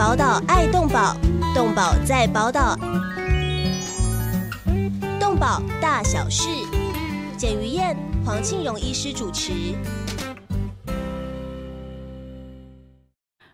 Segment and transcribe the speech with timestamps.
[0.00, 1.14] 宝岛爱动宝，
[1.54, 2.74] 动宝在宝岛，
[5.20, 6.48] 动宝大小事，
[7.36, 9.52] 简于燕、黄庆荣医师主持。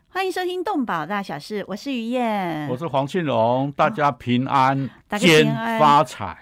[0.09, 6.39] 欢迎收听《动保大小事》，我是于燕，我是黄庆荣，大家平安， 大家平兼安发财。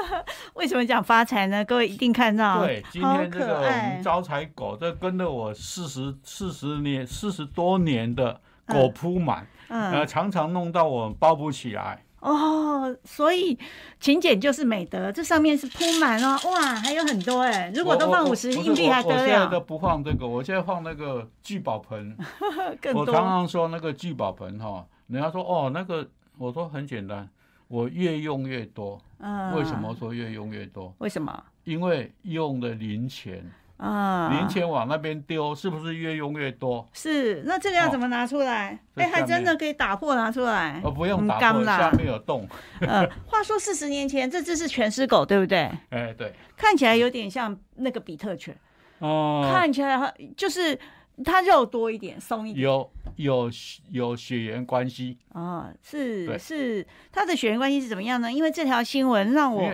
[0.52, 1.64] 为什么讲发财呢？
[1.64, 12.02] 各位一定看到，对，今天这个我们招财狗，这跟了我四十四十年、四十多年的狗扑满，呃，嗯，常常弄到我包不起来。
[12.20, 13.56] 哦，所以
[14.00, 22.16] 勤俭就是美德，这上面是铺满哦，哇，还有很多哎，如果都放五十硬币还得我我现在都了，不放这个，我现在放那个聚宝盆。
[22.80, 27.28] 更我常多，常说那个聚宝盆哈，人家说哦那个，我说很简单，
[27.68, 29.00] 我越用越多。
[29.18, 29.94] 嗯为什么？
[29.94, 30.92] 说越用越多？
[30.98, 31.42] 为什么？
[31.64, 36.88] 因为用的零钱，啊，零钱往那边丢，是不是越用越多？
[36.92, 38.78] 是，那这个要怎么拿出来？
[38.94, 42.48] 哎，还真的可以打破拿出来，哦，不用很打破，下面有洞。
[42.80, 45.70] 嗯， 话说四十年前这只是全尸狗，对不对？
[45.90, 48.56] 哎，对，看起来有点像那个比特犬，
[49.00, 50.78] 哦、看起来就是
[51.22, 52.64] 它肉多一点，松一点。
[52.64, 53.50] 有有
[53.90, 58.32] 有血缘关系，哦，是是，它的血缘关系是怎么样呢？
[58.32, 59.70] 因为这条新闻让我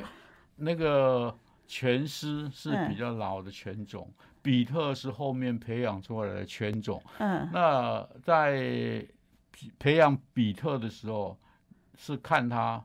[0.56, 1.32] 那个
[1.72, 2.90] 犬狮是嗯。
[2.90, 4.06] 比较老的犬种，
[4.42, 7.02] 比特是后面培养出来的犬种。
[7.18, 7.48] 嗯。
[7.50, 9.02] 那在
[9.78, 11.34] 培养比特的时候，
[11.96, 12.82] 是看它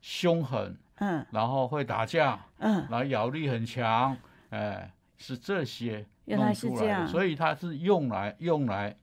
[0.00, 1.26] 凶狠，嗯。
[1.30, 4.16] 然后会打架，嗯，然后咬力很强，
[4.48, 8.96] 哎，是这些弄出来的，所以它是用来用来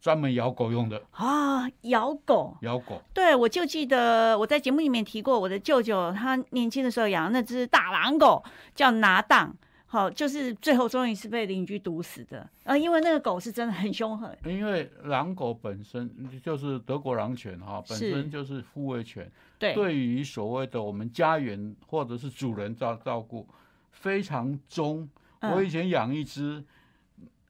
[0.00, 2.56] 专门咬狗用的，啊，咬狗。
[2.62, 3.02] 咬狗。
[3.12, 8.42] 对，我就记得我在节目里面提过，我的舅舅他年轻的时候养那只大狼狗
[8.74, 9.54] 叫拿当，
[9.86, 12.48] 好，就是最后终于是被邻居毒死的。
[12.64, 16.08] 呃，因为那个狗是真的很凶狠， 因为狼狗本身
[16.42, 23.46] 就是德国狼犬哈，本身就是护卫犬，对，对于所谓的我们家园或者是主人照照顾
[23.90, 25.00] 非常忠。
[25.40, 26.64] 嗯我以前养一只，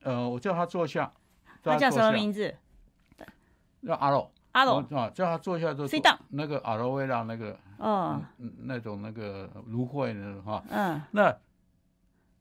[0.03, 1.11] 呃，我叫它坐下，
[1.63, 2.13] 它叫什么？
[2.13, 2.55] 名字？
[3.87, 4.31] 叫阿龙。
[4.53, 4.83] 阿龙。
[4.91, 11.31] 啊，叫他坐下就坐那个阿罗威拉那个哦，嗯那种那个芦荟呢哈，嗯，那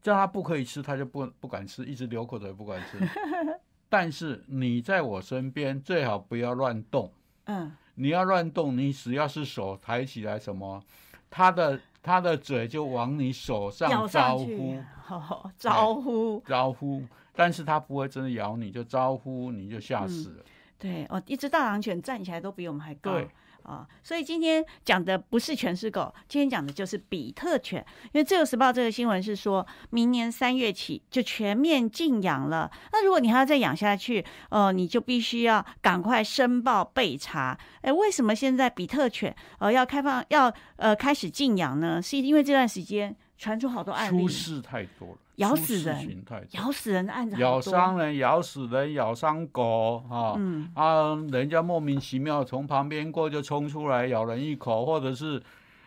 [0.01, 2.97] 叫他不可以吃，他就不不敢吃，一直流口水不敢吃。
[3.89, 7.11] 但是你在我身边，最好不要乱动。
[7.45, 10.81] 嗯，你要乱动，你只要是手抬起来，什么，
[11.29, 16.41] 他的他的嘴就往你手上招呼，好招呼。
[16.45, 17.03] 招呼，
[17.37, 20.43] 但是它不会真的咬你，就招呼你就吓嗯死了。
[20.77, 23.11] 对哦，一只大狼犬站起来都比我们还高。
[23.11, 23.29] 对
[23.63, 27.85] 啊、所以今天讲的不是全是狗，今天讲的就是比特犬。
[28.05, 32.71] 因为《自由时报》这个新闻是说，明年三月起就全面禁养了。
[32.93, 37.59] 那如果你还要再养下去，呃，你就必须要赶快申报备查。
[37.81, 42.01] 哎，为什么现在比特犬呃要开放要呃开始禁养呢？
[42.01, 50.33] 是因为这段时间传出好多案例出，事太多了，咬死人咬死人的案子咬伤人、咬死人、咬伤狗啊。
[50.37, 55.41] 嗯啊，人家莫名其妙从旁边过就冲出来咬人一口，或者是，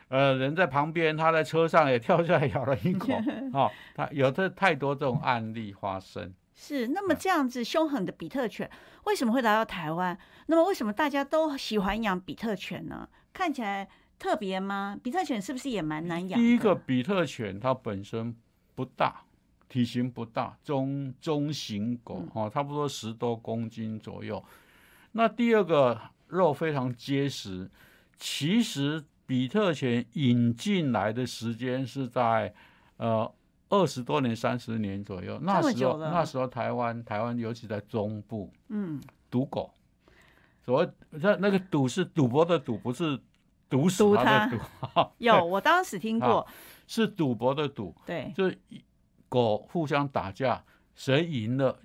[0.09, 3.13] 呃，人在旁边，他在车上也跳下来咬人一口，
[3.53, 6.33] 啊，他有的太多这种案例发生。
[6.55, 8.71] 是，那么这样子凶狠的比特犬
[9.05, 10.17] 为什么会来到台湾？
[10.47, 13.09] 那么为什么大家都喜欢养比特犬呢？
[13.33, 13.89] 看起来
[14.19, 14.97] 特别吗？
[15.03, 16.39] 比特犬是不是也蛮难养？
[16.39, 18.37] 第一个比特犬它本身
[18.75, 19.23] 不大，
[19.71, 24.45] 体型不大，中中型狗嗯哦，差不多十多公斤左右。
[25.13, 25.99] 那第二个
[26.29, 27.71] 肉非常结实。
[28.19, 32.53] 其实比特犬引进来的时间是在
[32.99, 33.33] 呃
[33.71, 35.39] 二十多年、三十年左右。
[35.41, 39.01] 那时候那时候台湾台湾尤其在中部嗯，
[39.31, 39.73] 赌狗，
[40.63, 43.19] 所谓那那个赌是赌博的赌，不是
[43.71, 45.11] 毒死毒它的赌。
[45.17, 46.47] 有，我当时听过，
[46.87, 48.53] 是赌博的赌，对，就
[49.31, 50.63] 狗互相打架，
[50.95, 51.79] 谁赢了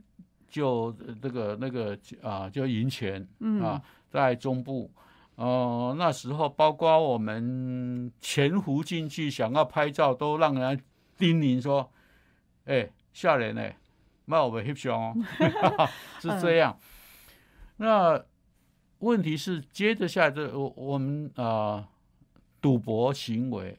[0.50, 4.92] 就那个那个啊就赢钱嗯啊，在中部。
[5.36, 10.84] 哦、那时候包括我们潜伏进去想要拍照，都让人家
[11.18, 11.92] 叮咛说
[12.64, 13.70] ：“哎、吓人呢，
[14.24, 15.14] 卖我们翕相哦。
[16.22, 16.80] ”是这样。
[17.76, 18.24] 那
[19.00, 21.86] 问题是接着下来这我我们啊、
[22.62, 23.78] 赌博行为，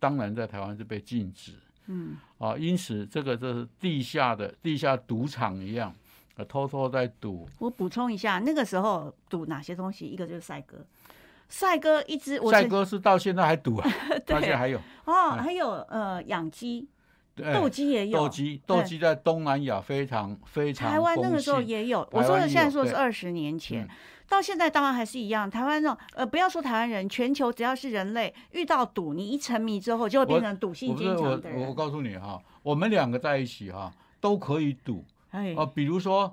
[0.00, 1.52] 当然在台湾是被禁止
[1.86, 5.94] 嗯，啊，因此这个就是地下的地下赌场一样，
[6.36, 7.48] 呃，偷偷在赌。
[7.58, 10.06] 我补充一下，那个时候赌哪些东西？
[10.06, 10.76] 一个就是赛鸽，
[11.48, 13.90] 赛鸽一只，我赛是鸽是到现在还赌啊，
[14.24, 16.86] 到现在还有哦，嗯还有呃养鸡，
[17.34, 22.06] 对斗鸡也有，斗鸡，斗鸡在东南亚非常非常台湾那个时候也有。
[22.12, 23.88] 我说的现在说的是二十年前嗯，
[24.28, 25.48] 到现在当然还是一样。
[25.50, 31.66] 台湾那种呃，不要说台湾人，全球只要是人类遇到赌，你一沉迷之后，就会变成赌性坚强的人。
[31.66, 36.32] 我告诉你哈，我们两个在一起哈都可以赌哎哦，比如说。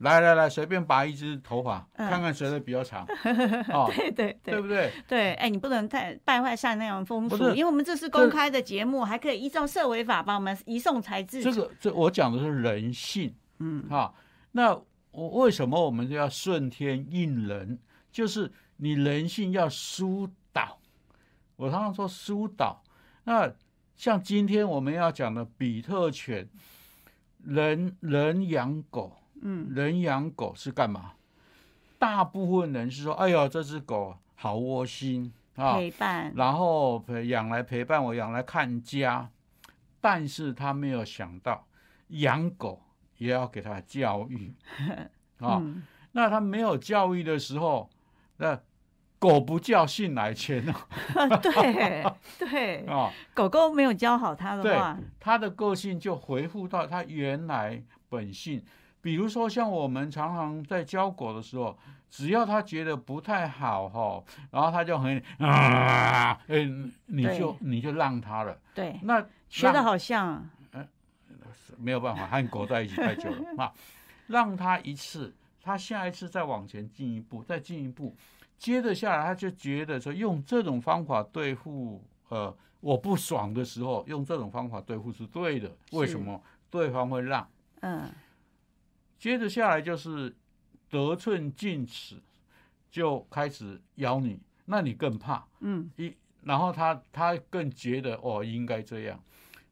[0.00, 3.06] 来来来，随便拔一只头发，嗯看看谁的比较长，
[3.68, 4.90] 哦，对对对对不对？
[5.06, 11.42] 对，哎，你不能太败坏善良风俗，因为我们这是公开的节目，还可以依照社违法把我们移送财制。
[11.42, 14.10] 这个这我讲的是人性嗯啊。
[14.52, 14.74] 那
[15.12, 17.78] 我为什么我们要顺天应人？
[18.12, 20.78] 就是你人性要疏导。
[21.56, 22.82] 我常常说疏导。
[23.24, 23.52] 那
[23.96, 26.48] 像今天我们要讲的比特犬，
[27.44, 29.12] 人人养狗，
[29.42, 31.12] 嗯人养狗是干嘛？
[31.98, 39.30] 大部分人是说，哎呦，这只狗好窝心啊，陪伴，然后陪养来陪伴我，养来看家。
[40.00, 41.66] 但是他没有想到，
[42.08, 42.80] 养狗
[43.20, 44.52] 也要给它教育
[45.38, 45.58] 啊。
[45.62, 45.82] 嗯
[46.12, 47.88] 那他没有教育的时候，
[48.38, 48.58] 那
[49.20, 50.74] 狗不叫性来牵哦
[51.40, 52.04] 对
[52.36, 58.60] 对， 啊，狗狗没有教好它的对话，他的个性就回复到它原来本性。
[59.00, 61.78] 比如说，像我们常常在教狗的时候，
[62.10, 66.68] 只要它觉得不太好哈，然后它就很 啊，哎，
[67.06, 68.58] 你就你就让他了。
[68.74, 70.44] 对，那学的好像，
[71.78, 73.72] 没有办法和狗在一起太久了啊，
[74.26, 78.14] 让他一次，他下一次再往前进一步，再进一步，
[78.58, 86.42] 接着下来他就觉得说用这种方法对付呃我不爽的时候，用这种方法对付是对的，为什么？
[86.70, 87.48] 对方会让。
[87.80, 88.10] 嗯
[89.18, 90.34] 接着下来就是
[90.88, 92.16] 得寸进尺，
[92.90, 95.44] 就开始咬你，那你更怕。
[95.60, 99.22] 嗯一，然后他他更觉得哦应该这样，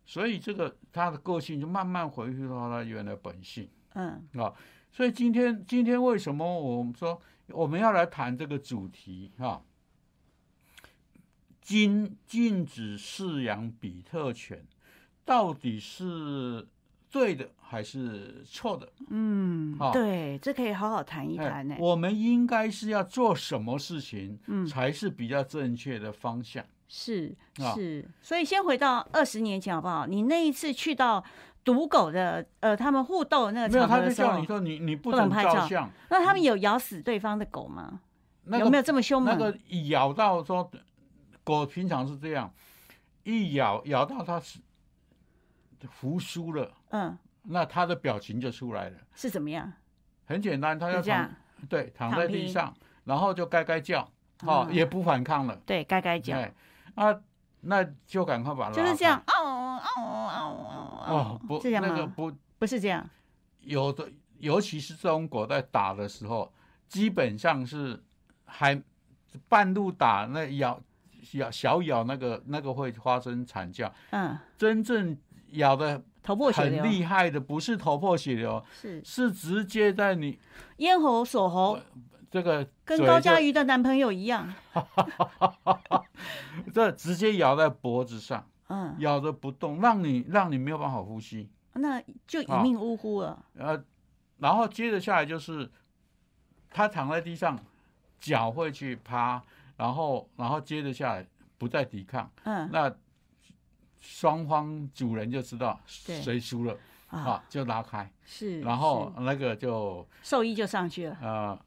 [0.09, 4.55] 所以这个他的个性就慢慢回复到他原来本性嗯啊。
[4.91, 9.61] 所以今天今天为什么我们说我们要来谈这个主题啊？
[11.61, 14.65] 禁禁止饲养比特犬，
[15.27, 16.67] 到底是
[17.11, 18.91] 对的还是错的？
[19.11, 21.77] 嗯啊，对，这可以好好谈一哎谈呢。
[21.79, 26.65] 我们应该是要做什么事情，嗯才是比较正确的方向？
[26.89, 30.07] 是啊是，所以先回到二十年前好不好？
[30.07, 31.23] 你那一次去到
[31.63, 35.69] 赌狗的呃，他们互斗的那个没有，场合的时候他就叫你，说你你不准拍照
[36.09, 38.01] 那他们有咬死对方的狗吗？
[38.45, 39.37] 那个有没有这么凶猛？
[39.39, 39.57] 那个
[39.89, 40.71] 咬到说
[41.45, 42.51] 狗平常是这样，
[43.25, 44.59] 一咬咬到它是
[45.91, 48.97] 服输了，嗯，那它的表情就出来了。
[49.15, 49.71] 是怎么样？
[50.25, 51.31] 很简单，它要躺，
[51.69, 52.75] 对躺在地上，
[53.05, 54.01] 然后就该该叫，
[54.45, 56.53] 哦，嗯也不反抗了，对，该该讲，哎
[56.99, 57.21] 啊，
[57.61, 60.53] 那就赶快把它就是这样开。，嗷嗷嗷
[61.07, 63.09] 嗷哦，不，那个不不是这样，
[63.61, 66.53] 有的，尤其是这种狗在打的时候，
[66.89, 68.03] 基本上是
[68.45, 68.83] 还
[69.49, 70.81] 半路打，那咬
[71.35, 73.93] 咬小咬那个那个会发生惨叫。
[74.11, 75.17] 嗯，真正
[75.53, 80.39] 咬的头破血流很，厉害的，不是头破血流，是是直接在你
[80.79, 81.79] 咽喉锁喉，
[82.31, 84.53] 这个跟高佳瑜的男朋友一样，
[86.73, 91.49] 这直接咬在脖子上，嗯，咬着不动，让你让你没有办法呼吸。
[91.75, 93.83] 那就一啊命呜呼了，呃，
[94.39, 95.71] 然后接着下来就是，
[96.71, 97.59] 他躺在地上，
[98.19, 99.41] 脚会去趴，
[99.77, 101.27] 然后然后接着下来
[101.57, 102.69] 不再抵抗，嗯。
[102.73, 102.93] 那
[104.01, 106.77] 双方主人就知道对谁输了
[107.09, 111.59] 啊，啊，就拉开，是，然后那个就兽医就上去了，呃，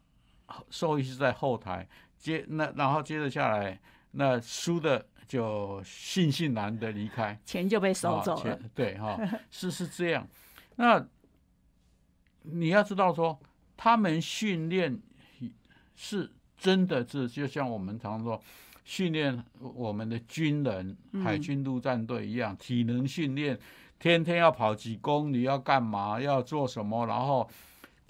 [0.69, 3.79] 兽医是在后台接那，然后接着下来，
[4.11, 7.39] 那输的就悻悻然的离开。
[7.45, 10.27] 钱就被收啊走了钱，对哈、 是是这样。
[10.75, 11.05] 那
[12.43, 13.39] 你要知道说，
[13.77, 14.99] 他们训练
[15.95, 18.41] 是真的是就像我们常说，
[18.83, 23.59] 训练我们的军人、海嗯军陆战队一样，体能训练，
[23.99, 27.47] 天天要跑几公里，要干嘛，要做什么，然后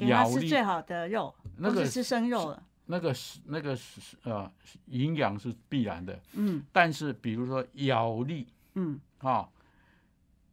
[0.07, 4.51] 咬力吃最好的肉，那个不是吃生肉了，那个是那个是呃
[4.87, 6.63] 营养是必然的，嗯。
[6.71, 8.99] 但是比如说咬力嗯。
[9.19, 9.47] 啊、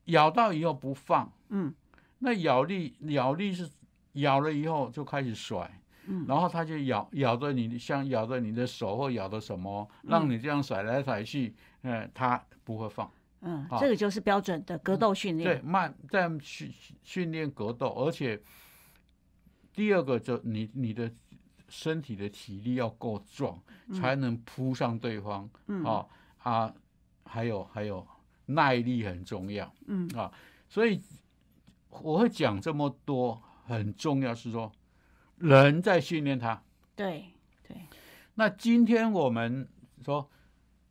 [0.04, 1.32] 咬到以后不放。
[1.48, 1.74] 嗯。
[2.18, 3.68] 那咬力咬力是
[4.14, 6.26] 咬了以后就开始甩，嗯。
[6.28, 13.10] 然后它就咬咬着你，像咬着你的手或咬着什么，让你这样甩来甩去，呃，它不会放。
[13.40, 15.48] 嗯，好这个就是标准的格斗训练。
[15.48, 16.74] 对，练，慢在训
[17.04, 18.38] 训练格斗，而且
[19.78, 21.08] 第二个就你你的
[21.68, 23.56] 身体的体力要够壮，
[23.94, 25.48] 才能扑上对方。
[25.68, 26.04] 嗯啊
[26.42, 26.74] 啊，
[27.22, 28.04] 还有还有
[28.46, 29.72] 耐力很重要。
[29.86, 30.32] 嗯啊，
[30.68, 31.00] 所以
[31.90, 34.72] 我会讲这么多，很重要是说，
[35.36, 36.60] 人在训练他，
[36.96, 37.26] 对
[37.62, 37.76] 对，
[38.34, 39.68] 那今天我们
[40.04, 40.28] 说，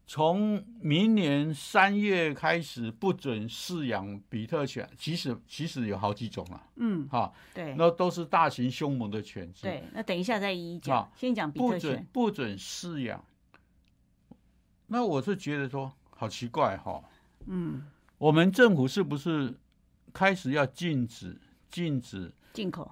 [0.10, 7.76] 从明年三月开始不准饲养比特犬，其实其实有好几种了，嗯，哈，对。
[7.78, 13.22] 那都是大型凶猛的犬只，对，那等一下再一一讲啊，先讲比不准特犬，不准饲养。
[14.88, 17.04] 那我是觉得说，好奇怪哈，
[17.46, 17.86] 嗯，
[18.18, 19.54] 我们政府是不是
[20.14, 21.38] 开始要禁止
[21.70, 22.90] 禁止进口，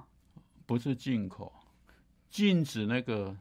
[0.65, 1.53] 不是进口，
[2.29, 3.33] 禁止那个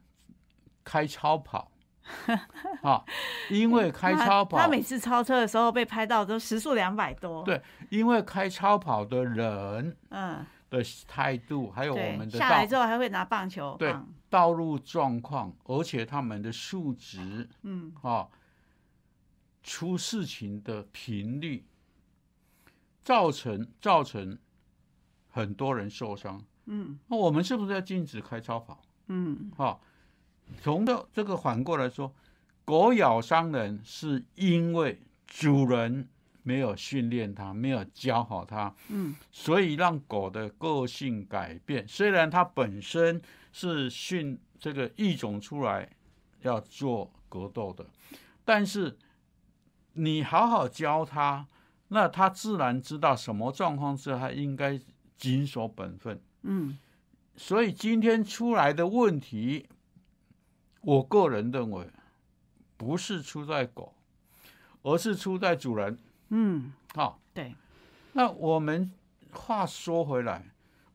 [0.85, 1.73] 开超跑
[2.83, 3.05] 啊，
[3.51, 13.95] 因为开超跑他，每次超车的时候被拍到都时速两百多，对因为开超跑的人嗯，的态度，还有我对，们的下来之后还会拿棒球对，
[14.29, 18.29] 道路状况，而且他们的素质嗯，啊，
[19.63, 21.65] 出事情的频率，
[23.03, 24.39] 造成造成
[25.31, 26.45] 很多人受伤。
[26.67, 28.83] 嗯那我们是不是要禁止开超跑？
[29.09, 29.79] 嗯，哈，
[30.63, 32.13] 从这这个反过来说，
[32.65, 36.09] 狗咬伤人是因为主人
[36.43, 41.87] 没有训练它，没有教好它，嗯，所以让狗的个性改变。
[41.89, 43.21] 虽然它本身
[43.53, 45.89] 是训这个育种出来
[46.43, 47.87] 要做格斗的，
[48.45, 48.97] 但是
[49.95, 51.47] 你好好教它，
[51.89, 54.79] 那它自然知道什么状况之下它应该
[55.17, 56.21] 谨守本分。
[56.43, 56.79] 嗯，
[57.37, 59.67] 所以今天出来的问题，
[60.85, 61.87] 我个人认为
[62.77, 63.95] 不是出在狗，
[64.83, 65.99] 而是出在主人。
[66.29, 67.55] 嗯，好，对，
[68.13, 68.91] 那我们
[69.33, 70.45] 话说回来，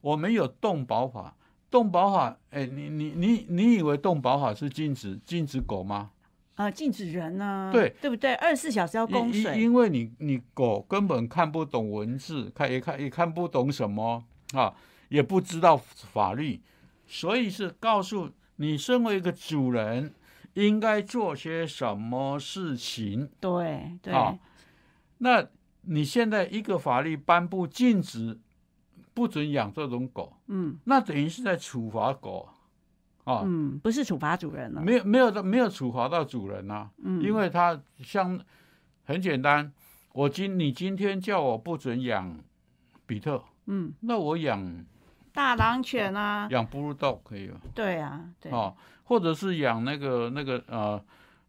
[0.01, 1.35] 我们有动保法，
[1.71, 6.11] 动保法，哎，你你你你以为动保法是禁止禁止狗吗？
[6.55, 8.35] 啊，禁止人呢，对对不对？
[8.35, 14.75] 二十四小时要供因因水，因为你你狗根本看不懂文字，看也看也看不懂什么啊，
[15.07, 16.61] 也不知道法律，
[17.07, 18.29] 所以是告诉
[18.61, 20.13] 你，身为一个主人，
[20.53, 23.29] 应该做些什么事情。
[23.39, 24.37] 对对，好
[25.19, 25.47] 那
[25.83, 28.37] 你现在一个法律颁布禁止
[29.13, 30.77] 不准养这种狗，嗯。
[30.83, 32.49] 那等于是在处罚狗
[33.23, 36.89] 啊，嗯，不是处罚主人了，没有没有没有处罚到主人啊。
[37.01, 38.37] 嗯，因为他像
[39.05, 39.71] 很简单，
[40.11, 42.37] 我今你今天叫我不准养
[43.05, 44.85] 比特，嗯，那我养
[45.39, 51.01] 大狼犬啊，养布鲁道可以了对啊，对，哦，或者是养那个那个呃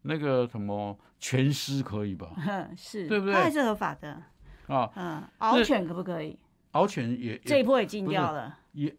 [0.02, 2.28] 那个什么全狮可以吧？
[2.36, 3.34] 哼， 是，对不对？
[3.34, 4.22] 它还是合法的，
[4.68, 6.38] 啊，嗯，獒犬可不可以？
[6.70, 8.94] 獒犬也这一波也禁掉了，也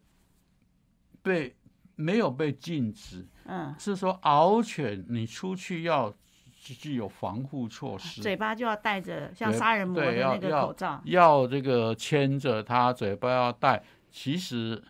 [1.22, 1.56] 被
[1.96, 6.12] 没有被禁止，嗯，是说獒犬你出去要
[6.60, 13.82] 具有防护措施，嘴巴就要戴着像对杀人魔的那个口罩，要这个牵着它，嘴巴要戴。
[14.12, 14.84] 其实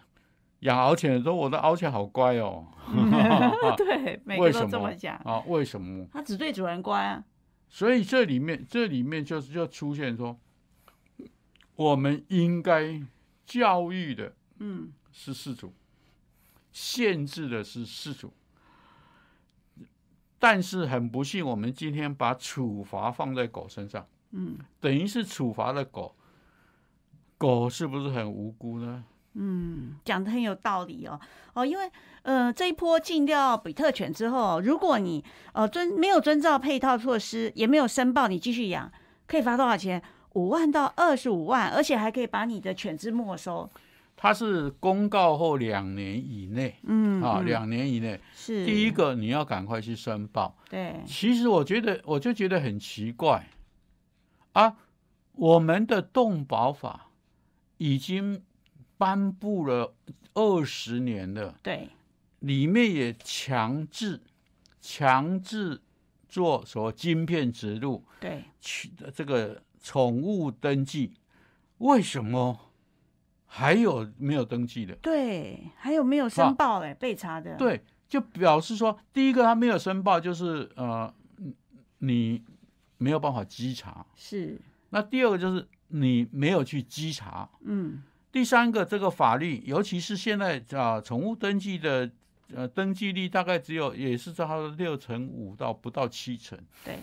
[0.61, 2.67] 养獒犬的时候，我的獒犬好乖哦。
[3.79, 5.39] 对， 每个都为什么这么讲，啊？
[5.47, 6.05] 为什么？
[6.13, 7.25] 它只对主人乖啊，
[7.69, 10.37] 所以这里面这里面就是就出现说，
[11.77, 13.01] 我们应该
[13.47, 15.73] 教育的嗯是饲主，
[16.73, 18.33] 限制的是饲主。
[20.41, 26.17] 但是很不幸，我们今天把处罚放在狗身上，嗯等于是处罚了狗。
[27.39, 29.05] 狗是不是很无辜呢？
[29.35, 31.19] 嗯，讲的很有道理哦
[31.55, 31.91] 哦，因为
[32.23, 38.91] 呃这一波禁掉比特犬之后，如果你呃遵没有遵照配套措施，也没有申报，你继续养，
[39.27, 40.03] 可以罚多少钱？
[40.35, 43.69] 五万到二十五万，而且还可以把你的犬只没收。
[44.17, 48.19] 它是公告后两年以内啊，嗯啊两年以内。
[48.35, 50.57] 是第一个你要赶快去申报。
[50.71, 53.47] 对，其实我觉得，我就觉得很奇怪
[54.53, 54.77] 啊，
[55.33, 57.09] 我们的动保法
[57.79, 58.43] 已经
[59.03, 59.93] 颁布了
[60.33, 61.89] 二十年的，对，
[62.39, 64.21] 里面也强制
[64.81, 65.81] 强制
[66.29, 71.15] 做所谓晶片植入对，去这个宠物登记，
[71.79, 72.71] 为什么
[73.45, 74.95] 还有没有登记的？
[75.03, 76.95] 对，还有没有申报嘞？
[76.95, 81.13] 被查的，，对，就表示说，第一个他没有申报，就是呃，
[81.99, 82.41] 你
[82.99, 88.01] 没有办法稽查；是，那第二个就是你没有去稽查；嗯，
[88.33, 92.11] 第三个，这个法律，尤其是现在啊，宠物登记的
[92.55, 96.59] 呃登记率大概只有也是差不多六成五到不到七成。
[96.83, 96.99] 对，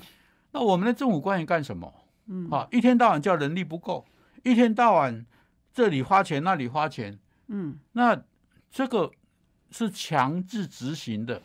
[0.51, 1.93] 那我们的政府官员干什么？
[2.25, 4.03] 嗯，啊，一天到晚叫人力不够，
[4.43, 5.23] 一天到晚
[5.71, 7.17] 这里花钱那里花钱，
[7.47, 8.19] 嗯，那
[8.71, 9.11] 这个
[9.69, 11.41] 是强制执行的，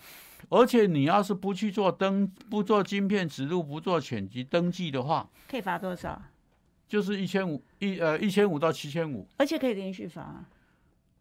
[0.48, 6.22] 而且你要是不去做登，不做晶片植入，不做犬籍登记的话，可以罚多少？
[6.86, 10.44] 就是一千五一呃一千五到七千五，而且可以连续罚，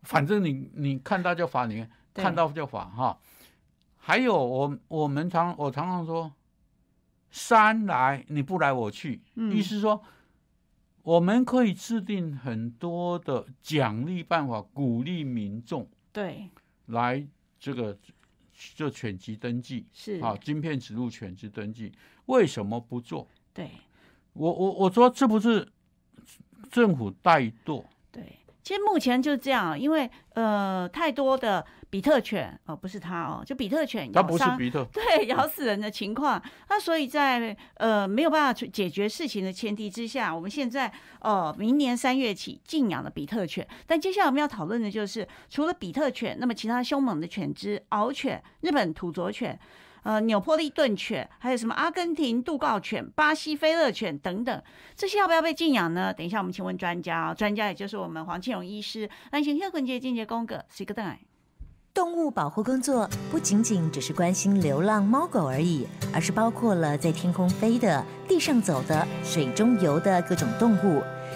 [0.02, 2.24] 反正你你看到就罚，你对。
[2.24, 3.18] 看到就罚哈。
[3.98, 6.32] 还有我我们常我常常说，
[7.32, 9.56] 三来你不来我去，嗯。
[9.56, 10.04] 意思说
[11.02, 16.50] 我们可以制定很多的奖励办法，鼓励民众对，
[16.88, 17.26] 来
[17.58, 17.98] 这个
[18.76, 21.92] 就犬籍登记，是，啊，晶片植入犬籍登记，
[22.26, 23.28] 为什么不做？
[23.54, 23.70] 对
[24.34, 25.68] 我我我说这不是
[26.72, 28.40] 政府怠惰，对。
[28.64, 43.68] 其实目前就是这样，因为呃太多的比特犬哦，不是它哦，就比特犬它不是咬伤比特，对咬死人的情况，那所以在呃没有办法去解决事情的前提之下，我们现在呃明年三月起禁养了比特犬。
[43.86, 49.60] 但接下来我们要讨论的就是，除了比特犬，那么其他凶猛的犬只，獒犬、日本土佐犬。
[50.04, 54.64] 呃，纽波利顿犬，还有什么阿根廷杜告犬、巴西菲勒犬等等，
[54.96, 56.14] 这些要不要被禁养呢？
[56.14, 61.18] 等一下我们请问专家哦，专家也就是我们黄庆荣医师，来请听坤杰进阶公个是个蛋。
[61.94, 71.04] 动物保护工作不仅仅只是关心流浪猫狗而已，而是包括了在天空飞的、地上走的、水中游的各种动物。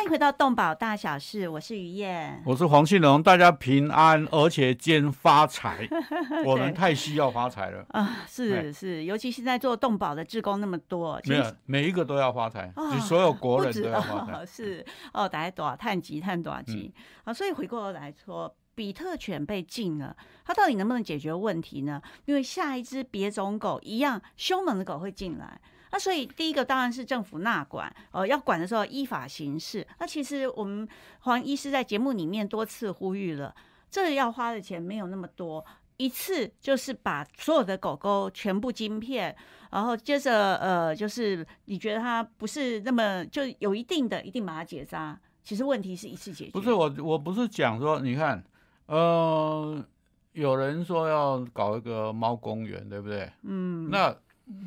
[0.00, 2.42] 欢迎回到动保大小事，我是于燕。
[2.46, 5.86] 我是黄庆荣，大家平安，而且兼发财，
[6.46, 7.84] 我们太需要发财了。
[7.90, 14.32] 啊，是哎是，尤其现在做动保的志工那么多，其实没有，每一个都要发财，啊就所有国人都要发财。
[14.32, 14.82] 哦是
[15.12, 17.34] 哦，大概多少碳级碳多少级嗯啊？
[17.34, 22.00] 所以回过头来说，比特犬被禁了，它到底能不能解决问题呢？
[22.24, 25.60] 因为下一只别种狗一样凶猛的狗会进来。
[25.92, 29.86] 那所以第一个当然是政府纳管，呃，要管的时候依法行事。
[29.98, 30.88] 那其实我们
[31.20, 33.54] 黄医师在节目里面多次呼吁了，
[33.90, 35.64] 这要花的钱没有那么多，
[35.96, 39.34] 一次就是把所有的狗狗全部晶片，
[39.70, 45.18] 然后接着呃，就是你觉得它不是那么就有一定的，一定把它结扎。
[45.42, 48.44] 其实问题是一次解决，不是我，我不是讲说，你看，
[48.86, 49.84] 呃，
[50.32, 53.28] 有人说要搞一个猫公园，对不对？
[53.42, 54.14] 嗯，那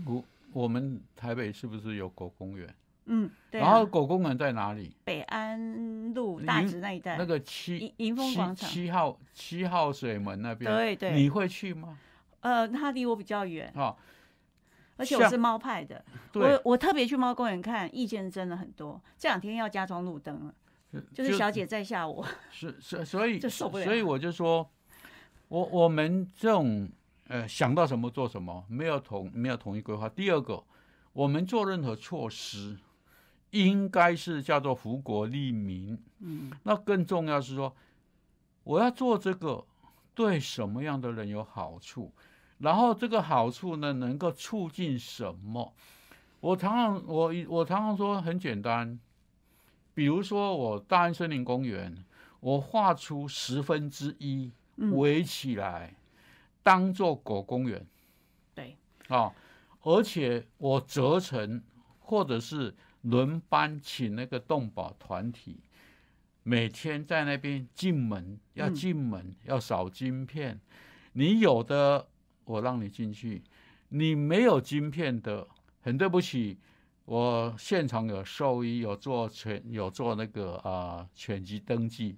[0.05, 0.21] 我
[0.53, 2.73] 我们台北是不是有狗公园？
[3.05, 4.95] 嗯，对啊、然后狗公园在哪里？
[5.03, 7.17] 北安路大直那一带。
[7.17, 11.97] 那个七迎迎风七广场，七号七号水门那边，对对，你会去吗？
[12.39, 13.93] 呃，它离我比较远，啊，
[14.95, 16.53] 而且我是猫派的，对。
[16.53, 19.01] 我，我特别去猫公园看，意见真的很多。
[19.17, 23.83] 这两天要加装路灯了，就是小姐在吓我，是是，所以 就受不了。
[23.83, 24.69] 所以我就说，
[25.49, 26.89] 我我们这种
[27.27, 30.09] 呃想到什么做什么，没有统没有统一规划。
[30.09, 30.63] 第二个，
[31.13, 32.77] 我们做任何措施，
[33.51, 35.97] 应该是叫做福国利民。
[36.19, 37.75] 嗯，那更重要是说，
[38.63, 39.65] 我要做这个
[40.13, 42.11] 对什么样的人有好处，
[42.59, 45.73] 然后这个好处呢能够促进什么？
[46.39, 48.99] 我常常我我常常说很简单，
[49.93, 52.03] 比如说我大安森林公园，
[52.41, 55.95] 我画出十分之一嗯围起来，
[56.63, 57.85] 当做狗公园。
[58.55, 58.75] 对，
[59.09, 59.31] 啊，
[59.81, 61.61] 而且我责成
[61.99, 65.59] 或者是轮班请那个动保团体，
[66.41, 68.73] 每天在那边进门要嗯。
[68.73, 70.59] 进门、要扫晶片，
[71.11, 72.07] 你有的
[72.45, 73.43] 我让你进去，
[73.89, 75.47] 你没有晶片的，
[75.81, 76.57] 很对不起，
[77.05, 82.17] 我现场有兽医有做犬有做那个啊、犬籍登记，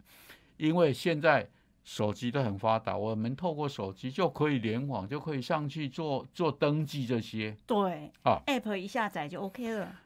[0.58, 1.49] 因为现在
[1.86, 7.56] 手机都很发达，我们透过手机就可以联网，就可以上去做做登记这些。
[7.65, 10.02] 对啊，App 一下载就 OK 了，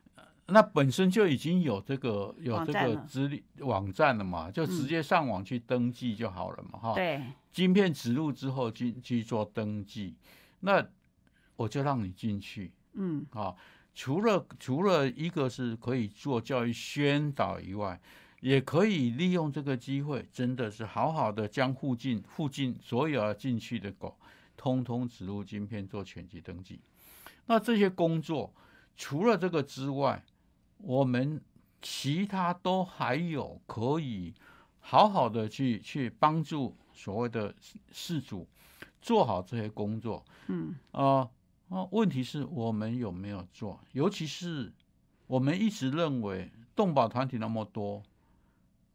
[0.47, 10.15] 那本身就已经有这个有这个资历网站了嘛，就直嗯接上网去登记就好了嘛，哈、对，晶片植入之后去去做登记，
[10.59, 10.85] 那
[11.55, 12.71] 我就让你进去。
[12.93, 13.55] 嗯，啊。
[13.95, 17.99] 除了除了一个是可以做教育宣导以外，
[18.41, 24.17] 也可以利用这个机会，真的是好好的将附近附近所有要进去的狗，
[24.55, 26.79] 通通植入晶片做犬籍登记。
[27.45, 28.53] 那这些工作
[28.95, 30.23] 除了这个之外，
[30.77, 31.41] 我们
[31.81, 34.33] 其他都还有可以
[34.79, 37.53] 好好的去去帮助所谓的
[37.91, 38.47] 事主
[39.01, 40.23] 做好这些工作。
[40.47, 41.29] 嗯，啊
[41.69, 43.79] 啊，问题是我们有没有做？
[43.91, 44.71] 尤其是
[45.27, 48.01] 我们一直认为动保团体那么多，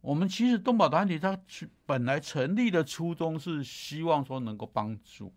[0.04, 1.38] 我们其实动保团体它
[1.86, 5.32] 本来成立的初衷是希望说能够帮助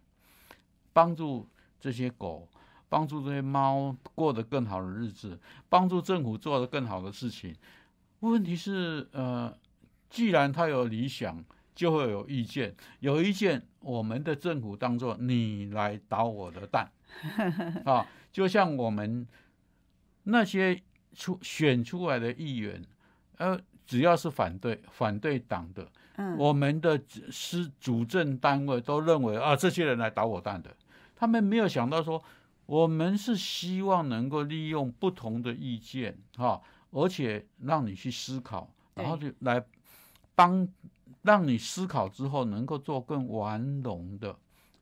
[0.92, 1.48] 帮助
[1.80, 2.48] 这些狗。
[2.90, 7.54] 帮助这些猫过得更好的日子，帮助政府做的更好的事情。
[8.22, 9.54] 问题是，呃，
[10.10, 11.44] 既然他有理想，
[11.76, 12.74] 就会有意见。
[13.02, 16.90] 有意见，我们的政府当做你来捣我的蛋
[17.84, 18.08] 啊！
[18.32, 19.28] 就像我们
[20.24, 20.82] 那些
[21.14, 22.82] 出选出来的议员，
[23.36, 30.70] 呃，只要是反对反对党的，嗯，我们的是主政单位都认为啊，这些人来捣我蛋的，
[31.16, 32.22] 他们没有想到说。
[32.68, 39.64] 我们是希望能够利用不同的意见，哈，而且让你去思考，然后就来
[40.36, 40.68] 帮，
[41.22, 44.36] 让你思考之后能够做更完容的、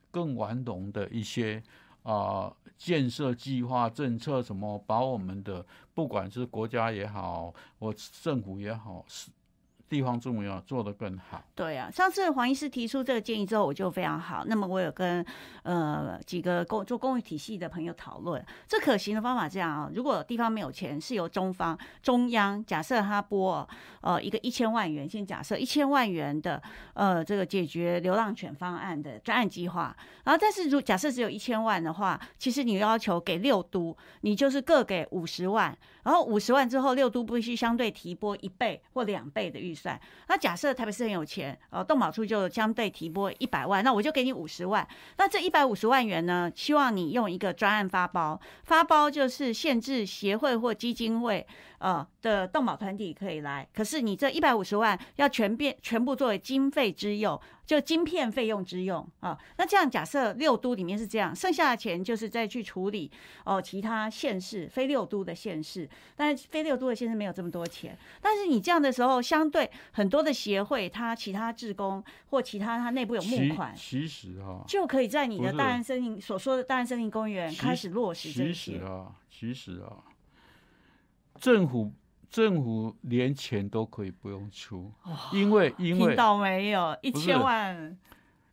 [0.10, 1.62] 更完容的一些
[2.06, 9.30] 啊建设计划、政策什么，把我们的不管是国家也好，或政府也好，是。
[9.88, 11.42] 地方政府要做得更好。
[11.54, 14.44] 对啊，上次黄医师提出这个建议之后，我就非常好。
[14.46, 15.26] 那么我有跟
[15.64, 23.68] 呃几个公做公益体系的朋友讨论，这可行的方法这样啊，如果地方没有钱，是由中方中央假设他拨
[24.02, 26.62] 呃一个一千万元，先假设一千万元的
[26.94, 29.96] 呃这个解决流浪犬方案的专案计划。
[30.24, 35.78] 然后但是如假设只有一千万的话，其实你要求给六都，你就是各给五十万。
[36.06, 40.00] 然后五十万之后，六都必须相对提拨一倍或两倍的预算。
[40.30, 44.88] 那假设台北市很有钱，呃，动保处就相对提拨一百万，那我就给你五十万。
[45.18, 51.46] 那这一百五十万元呢，希望你用一个专案发包，发包就是限制协会或基金会。
[51.78, 59.38] 呃的动保团体可以来，可是你这一百五十万要全变全部作为经费之用，就晶片费用之用啊。
[59.58, 63.10] 那这样假设六都里面是这样，剩下的钱就是再去处理
[63.44, 67.98] 哦其他县市非六都的县市，但是非六都的县市没有这么多钱。
[68.22, 78.74] 但是你这样的时候，相对很多的协会，它其他职工或其他它内部有募款，其实啊，就可以在你的大安森林所说的大安森林公园开始落实这些。
[78.74, 80.04] 其实啊，其实啊。
[81.38, 81.92] 政府
[82.30, 84.92] 政府连钱都可以不用出，
[85.34, 87.98] 因为因为听到没有一千万，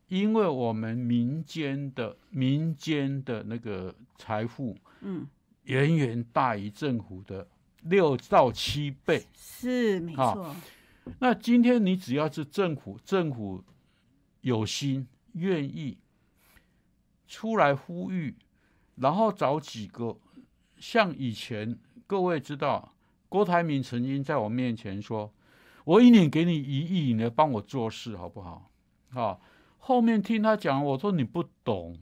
[0.08, 5.26] 因为我们民间的民间的那个财富，嗯，
[5.64, 7.46] 远远大于政府的
[7.82, 10.54] 六到七倍，是没错。
[11.18, 13.64] 那今天你只要是政府政府
[14.42, 15.98] 有心愿意
[17.26, 18.36] 出来呼吁，
[18.96, 20.16] 然后找几个
[20.78, 21.78] 像以前。
[22.04, 22.91] 各位知道，
[23.32, 25.32] 郭台铭曾经在我面前说
[25.86, 28.70] ：“我一年给你一亿，你来帮我做事，好不好？”
[29.16, 29.38] 啊，
[29.78, 31.98] 后面听他讲，我说你不懂，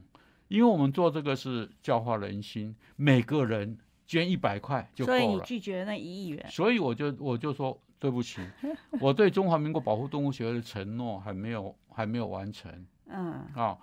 [0.49, 5.19] 因为我们做这个是教化人心，每个人捐一百块就够了。
[5.21, 6.45] 所以你拒绝那一亿元。
[6.51, 8.41] 所以我就我就说对不起，
[9.01, 12.85] 我对中华民国保护动物协会的承诺还没有还没有完成。
[13.07, 13.79] 嗯，啊，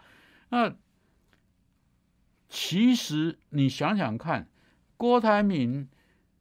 [0.49, 0.75] 那
[2.49, 4.49] 其实你想想看，
[4.97, 5.87] 郭台铭。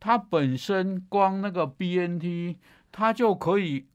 [0.06, 2.54] 它本身光那个 BNT，
[2.92, 3.86] 它就可以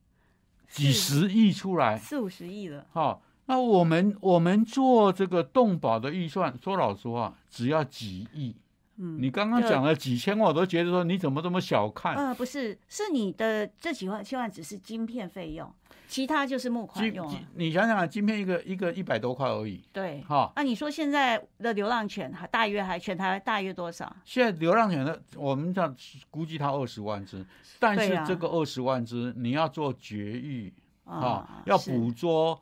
[0.68, 2.86] 几十亿出来，四五十亿了。
[2.92, 8.54] 好，那我们我们做这个动保的预算，说老实话，只要几亿。
[9.02, 12.14] 嗯，你刚刚讲了几千万，我都觉得说你怎么这么小看？
[12.16, 15.74] 呃，不是，是你的这几万千万只是晶片费用。
[16.08, 17.34] 其他就是募款用。
[17.56, 19.82] 你想想，晶片一个一个一百多块而已。
[19.92, 20.52] 对，哈。
[20.56, 24.14] 那你说现在的流浪犬还大约还全台大约多少？
[24.24, 25.96] 现在流浪犬的，我们讲
[26.30, 27.44] 估计它二十万只，
[27.80, 30.72] 但是这个二十万只你要做绝育
[31.06, 32.62] 啊，要捕捉、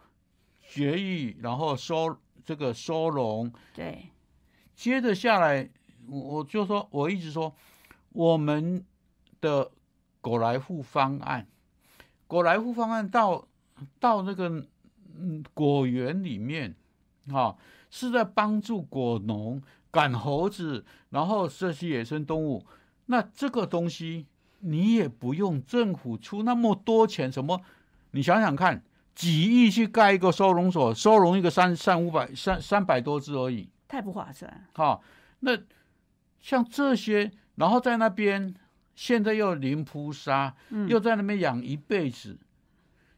[0.61, 3.51] 绝育，然后收这个收容。
[3.73, 4.05] 对。
[4.75, 5.67] 接着下来，
[6.09, 7.53] 我就说，我一直说，
[8.13, 8.83] 我们
[9.41, 9.71] 的
[10.21, 11.47] 狗来户方案。
[12.27, 13.47] 果来户方案到
[13.99, 14.65] 到那个
[15.17, 16.75] 嗯果园里面，
[17.31, 17.55] 哈，
[17.89, 22.65] 是在帮助果农赶猴子，然后这些野生动物。
[23.07, 24.27] 那这个东西
[24.59, 27.61] 你也不用政府出那么多钱，什么？
[28.11, 28.83] 你想想看，
[29.15, 34.67] 几亿去盖一个收容所，收容一个三三五百三三百多只而已，太不划算。
[34.73, 34.99] 哈，
[35.39, 35.57] 那
[36.41, 38.53] 像这些，然后在那边。
[38.95, 40.53] 现在又零扑杀，
[40.89, 42.37] 又在那边养一辈子，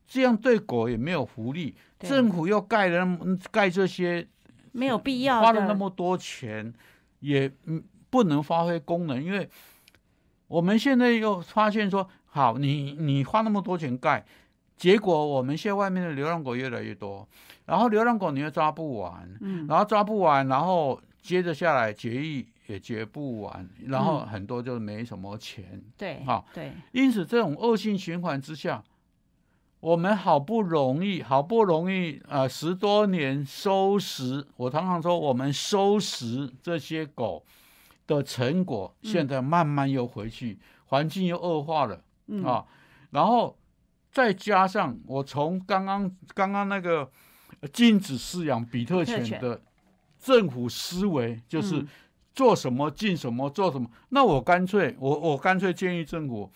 [0.05, 1.75] 这样对狗也没有福利。
[1.97, 3.17] 政府又盖了
[3.49, 4.27] 盖这些，
[4.73, 6.71] 没有必要花了那么多钱，
[7.21, 9.23] 也嗯不能发挥功能。
[9.23, 9.49] 因为
[10.45, 14.23] 我们现在又发现说，好，你你花那么多钱盖，
[14.77, 17.27] 结果我们现在外面的流浪狗越来越多，
[17.65, 24.27] 然后流浪狗你又抓不完，嗯然后抓不完，然后接着下来决议也决不完，然后嗯。
[24.27, 28.81] 很多就没什么钱，对，好对，因此这种恶性循环之下，
[29.81, 37.43] 我们好不容易好不容易呃十多年收拾，我常常说我们收拾这些狗
[38.07, 39.11] 的成果，嗯。
[39.11, 42.01] 现在慢慢又回去，环境又恶化了。
[42.27, 42.43] 嗯。
[42.45, 42.65] 啊，
[43.09, 43.57] 然后
[44.11, 47.09] 再加上我从刚刚刚刚那个
[47.59, 49.61] 呃禁止饲养比特犬犬的
[50.19, 51.87] 政府思维，就是嗯
[52.33, 53.89] 做什么进什么，做什么。
[54.09, 56.51] 那我干脆我我干脆建议政府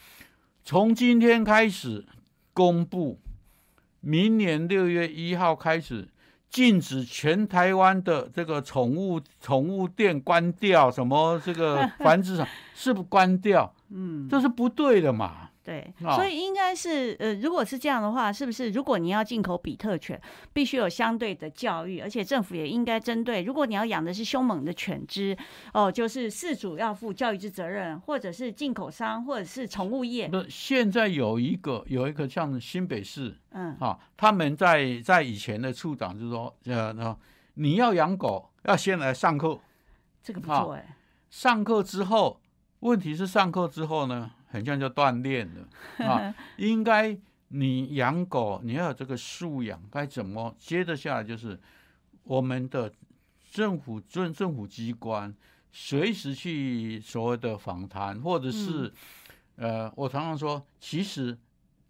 [0.63, 2.05] 从今天开始
[2.53, 3.19] 公布，
[4.01, 6.09] 明年六月一号开始。
[6.47, 13.73] 禁止全台湾的这个宠物宠物店关掉，什么这个繁殖场 是不是关掉？
[13.89, 15.49] 嗯，这是不对的嘛。
[15.65, 16.15] 对，哦。
[16.15, 20.21] 所以应该是呃，如果是这样的话，是不是如果你要进口比特犬，
[20.53, 25.35] 必须有相对的教育，而且政府也应该针对，如果你要养的是凶猛的犬只，
[25.73, 37.17] 哦，就是饲主要负教育之责任，或者是进口商，或者是宠物业，那现在有一个有一个像新北市嗯，啊，他们在在以前的处长就说，呃，那
[37.55, 39.59] 你要养狗要先来上课，
[40.21, 40.95] 这个不好错哎，
[41.29, 42.39] 上课之后，
[42.81, 45.67] 问题是上课之后呢，很像就锻炼了
[46.07, 47.17] 啊，应该
[47.49, 50.55] 你养狗你要有这个素养，该怎么？
[50.57, 51.59] 接着下来就是
[52.23, 52.91] 我们的
[53.51, 55.35] 政府政政府机关
[55.71, 58.91] 随时去所谓的访谈，或者是、
[59.57, 61.37] 呃，我常常说，其实。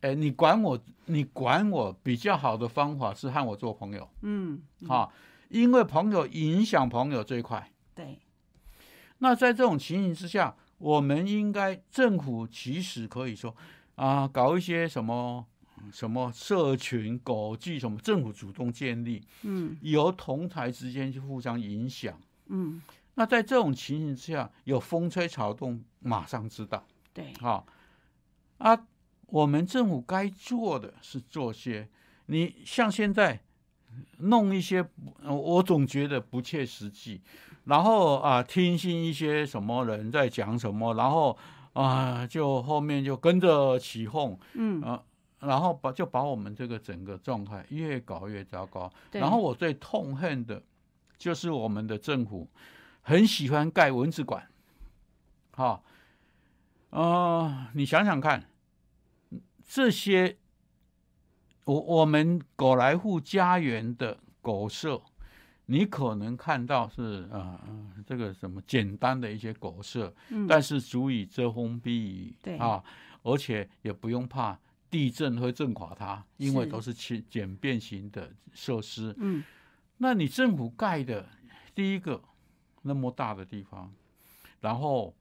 [0.01, 5.11] 哎，你管我，你管我比较好的方法是和我做朋友，嗯，嗯哈、
[5.49, 7.71] 因为朋友影响朋友最快。
[7.95, 8.19] 对，
[9.17, 13.55] 那在这种情形之下，我们应该政府其实可以说
[13.95, 15.43] 啊，搞一些什么
[15.91, 19.75] 什么社群狗记什么，政府主动建立，嗯。
[19.81, 22.15] 由同台之间去互相影响。
[22.49, 22.79] 嗯，
[23.15, 26.85] 那在这种情形之下，有风吹草动，马上知道。
[27.11, 27.63] 对，啊
[28.59, 28.87] 啊，
[29.25, 31.89] 我们政府该做的是做些，
[32.27, 33.41] 你像现在
[34.19, 34.87] 弄一些，
[35.23, 37.21] 呃我总觉得不切实际，
[37.65, 41.37] 然后啊，听信一些什么人在讲什么，然后
[41.73, 45.03] 啊，就后面就跟着起哄，嗯，啊，
[45.39, 48.91] 然后把就把我们这个整个状态越搞越糟糕。
[49.11, 50.61] 然后我最痛恨的
[51.17, 52.47] 就是我们的政府
[53.01, 54.47] 很喜欢盖蚊子馆，
[55.51, 55.83] 好、
[56.91, 58.47] 呃，你想想看，
[59.67, 60.37] 这些
[61.65, 65.01] 我我们狗来户家园的狗舍，
[65.67, 67.59] 你可能看到是呃
[68.05, 70.45] 这个什么简单的一些狗舍，嗯。
[70.47, 72.57] 但是足以遮风避雨，对。
[72.57, 72.83] 啊，
[73.23, 79.13] 而且也不用怕地震会震垮它，因为都是简简便型的设施。
[79.17, 79.43] 嗯。
[79.97, 81.27] 那你政府盖的
[81.73, 82.21] 第一个
[82.81, 83.93] 那么大的地方，
[84.59, 85.15] 然后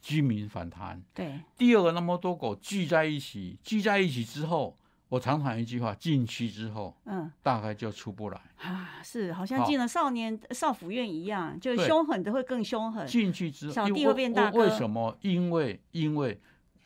[0.00, 4.78] 居民反弹，对，第二个那么多狗聚在一起，聚在一起之后，
[5.12, 7.30] 我常常一句话，进去之后嗯。
[7.42, 8.40] 大概就出不来。
[8.56, 9.66] 啊，是好像好。
[9.66, 11.86] 进了少年少府院一样，就对。
[11.86, 14.60] 凶狠的会更凶狠，进去之后，小弟会变大哥。
[14.60, 15.14] 为为什么？
[15.20, 16.40] 因为因为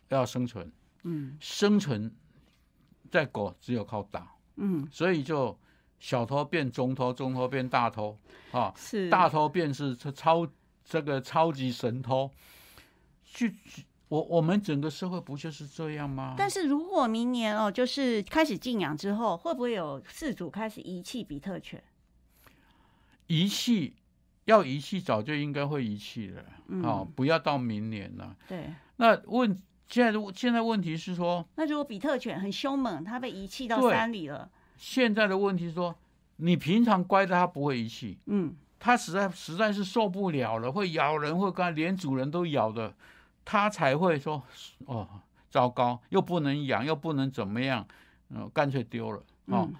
[0.08, 0.72] 要生存，
[1.04, 1.36] 嗯。
[1.38, 2.12] 生存
[3.12, 5.56] 在狗只有靠打，嗯，所以就
[6.00, 8.18] 小偷变中偷，中偷变大偷，
[8.50, 9.08] 啊，是。
[9.08, 10.48] 大偷便是超超
[10.84, 12.28] 这个超级神偷。
[13.22, 16.34] 去，去我我们整个社会不就是这样吗？
[16.38, 21.82] 但是如果明年哦，就是开始禁养之后，会不会有饲主开始遗弃比特犬？
[23.26, 23.96] 遗弃
[24.44, 28.36] 要遗弃，早就应该会遗弃了，嗯啊，不要到明年了。
[28.46, 29.56] 对，那问
[29.88, 35.96] 现在的现在问题是说，那如果比特犬很凶猛，它被遗弃到山里了，现在的问题是说，
[36.36, 42.94] 你平常乖的它不会遗弃，嗯，它实在实在是受不了了，会咬人，会干，连主人都咬的，
[43.46, 44.42] 它才会说，
[44.86, 45.08] 哦，
[45.48, 47.86] 糟糕，又不能养，又不能怎么样，
[48.30, 49.74] 嗯、干脆丢了，哦，嗯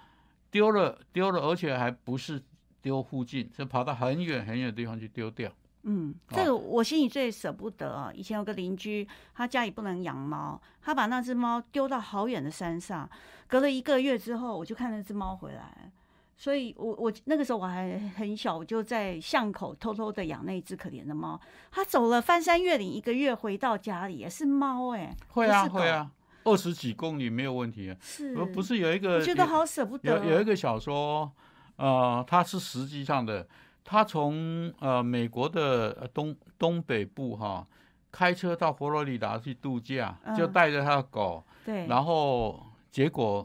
[0.49, 2.41] 丢了丢了，而且还不是
[2.81, 5.51] 丢附近，是跑到很远很远的地方去丢掉。
[5.83, 8.09] 嗯，哦这个我心里最舍不得啊！
[8.13, 13.07] 以前有个邻居，他家里不能养猫，他把那只猫丢到好远的山上，
[13.47, 15.91] 隔了一个月之后，我就看那只猫回来。
[16.39, 21.39] 所以我，我那个时候我还很小，我就在巷口偷偷的养那只可怜的猫。
[21.71, 26.11] 它走了翻山越岭一个月，回到家里是猫哎、会啊会啊，
[26.43, 27.97] 二十几公里没有问题啊。
[27.99, 30.23] 是而不是有一个我觉得好舍不得哦。
[30.23, 31.31] 有有一个小说，
[31.77, 33.47] 呃，它是实际上的，
[33.83, 37.65] 它从呃美国的呃东东北部哈
[38.11, 43.43] 开车到佛罗里达去度假，就嗯带着他的狗，对，然后结果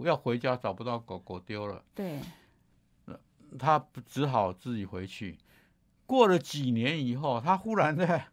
[0.00, 2.18] 要回家找不到狗，狗丢了，对，
[3.58, 5.38] 他只好自己回去。
[6.06, 8.26] 过了几年以后，他忽然在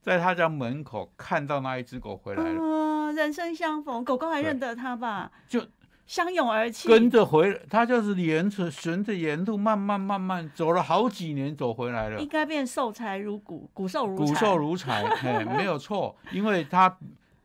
[0.00, 5.30] 在他家门口看到那一只狗回来了，嗯，人生相逢，狗狗还对认得他吧？
[5.46, 5.66] 就
[6.06, 12.28] 相拥而泣，跟着回，他就是沿着循着沿路慢慢慢慢走了好几年，走回来了应。
[12.28, 16.98] 该变瘦柴如骨，骨瘦如骨柴瘦如柴，嘿，没有错，因为他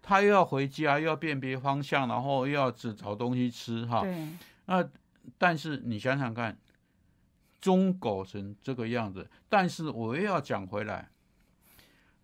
[0.08, 4.02] 他又要回家，又要辨别方向，然后又要只找东西吃哈。
[4.02, 4.28] 对，
[4.68, 4.88] 那
[5.39, 6.56] 但是你想想看，
[7.60, 11.10] 中狗成这个样子，但是我又要讲回来，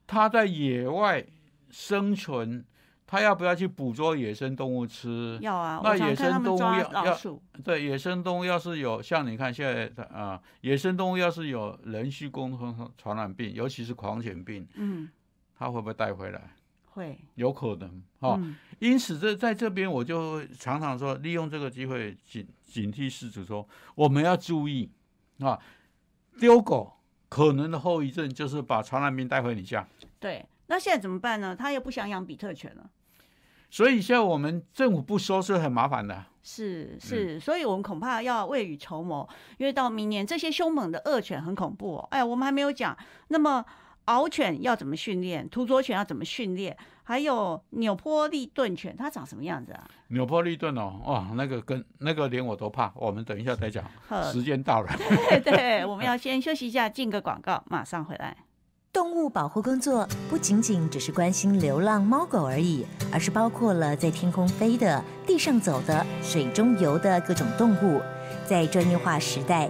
[0.06, 1.26] 它在野外
[1.72, 2.64] 生存，
[3.08, 5.40] 它要不要去捕捉野生动物吃？
[5.42, 7.18] 要啊，那野生动物要要，
[7.64, 15.10] 对，野生动物要是有像你看现在的啊、野生动物要是有人畜共通传染病，尤其是狂犬病，嗯，
[15.58, 16.54] 它会不会带回来？
[16.92, 24.90] 会，有可能哈、嗯因此这在这边我就常常说，利用这个机会警警惕失主说，我们要注意
[25.40, 25.60] 啊，
[26.40, 26.94] 丢狗
[27.30, 29.88] 可能的后遗症就是把传染病带回你家。
[30.20, 30.46] 对。
[30.68, 31.54] 那现在怎么办呢？
[31.54, 32.90] 他又不想养比特犬了。
[33.70, 36.26] 所以现在我们政府不收是很麻烦的。
[36.44, 39.28] 是是，所以我们恐怕要未雨绸缪，
[39.58, 42.08] 因为到明年这些凶猛的恶犬很恐怖哦。
[42.10, 43.64] 哎，我们还没有讲，那么
[44.06, 49.88] 獒犬要怎么训练，土佐犬要怎么训练，还有纽波利顿犬它长什么样子啊？
[50.10, 53.84] 纽波利顿哦，哇，那个跟那个连我都怕，我们等一下再讲。
[54.10, 54.90] 呵时间到了。
[55.30, 58.36] 对对，我们要先休息一下，进个广告，马上回来。
[58.92, 68.02] 动物保护工作不仅仅只是关心流浪猫狗而已，而是包括了在天空飞的、地上走的、水中游的各种动物。
[68.46, 69.70] 在专业化时代，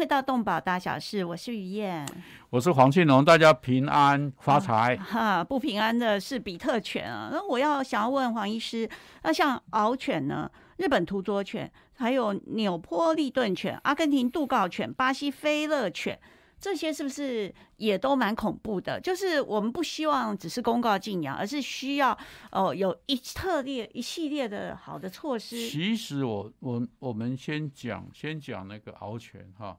[0.00, 2.08] 欢迎回到动保大小事，我是于燕。
[2.48, 4.96] 我是黄庆龙，大家平安发财。
[4.96, 7.28] 哈，不平安的是比特犬啊。
[7.30, 8.88] 那我要想要问黄医师，
[9.24, 10.50] 那像獒犬呢？
[10.78, 16.18] 日本土佐犬，还有纽波利顿犬、阿根廷杜告犬、巴西菲勒犬。
[16.58, 19.00] 这些是不是也都蛮恐怖的？
[19.00, 22.16] 就是我们不希望只是公告禁养，而是需要
[22.52, 25.68] 哦有一特列一系列的好的措施。
[25.68, 29.74] 其实我我我们先讲先讲那个獒犬哈，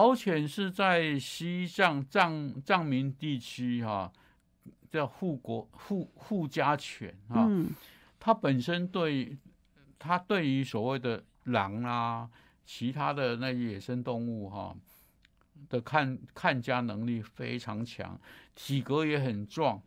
[0.00, 4.12] 獒犬是在西藏藏藏民地区哈
[4.90, 7.70] 叫护国护护家犬哈，嗯。
[8.18, 9.36] 它本身对
[9.98, 12.28] 它对于所谓的狼啊，
[12.64, 14.74] 其他的那野生动物哈
[15.68, 18.18] 的看看家能力非常强，
[18.54, 19.80] 体格也很壮。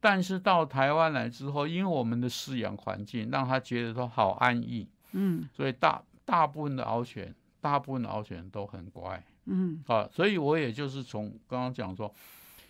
[0.00, 5.48] 但是到台湾来之后，因为我们的饲养环境让它觉得说好安逸，嗯。
[5.54, 10.06] 所以大大部分的獒犬，大部分的獒犬都很乖嗯啊。
[10.12, 12.12] 所以我也就是从刚刚讲说，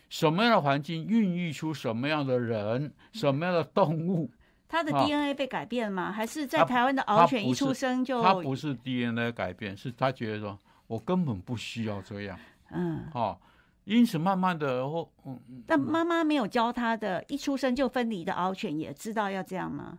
[0.09, 4.31] 什么样的环境孕育出什么样的人，什么样的动物，
[4.69, 6.13] 它的啊 DNA 被改变吗？
[6.13, 12.39] 还是在台湾的它獒犬一出生就它不是 DNA 改变，是他觉得说我根本不需要这样
[12.71, 13.09] 嗯？
[13.15, 13.37] 啊。
[13.85, 19.99] 因此，慢慢的，或嗯，嗯但妈妈没有教他的，一出生就分离的獒犬也知道要这样吗？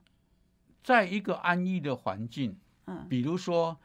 [0.82, 3.78] 在一个安逸的环境，嗯，比如说，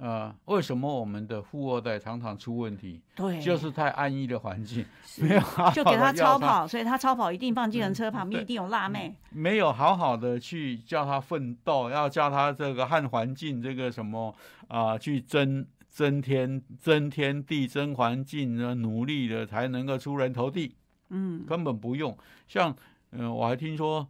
[0.00, 4.84] 呃，为什么我们的富二代常常出问题，对，就是太安逸的环境，
[5.18, 9.14] 没有好好就给他超跑，所以他超跑一定放计程车旁边一定有辣妹。
[9.30, 14.34] 没有好好的去叫他奋斗，要叫他这个和环境这个什么
[14.66, 20.74] 啊、去争争天争天地争环境呢，努力的才能够出人头地，
[21.10, 22.16] 嗯，根本不用。
[22.48, 22.74] 像
[23.12, 24.08] 嗯、呃我还听说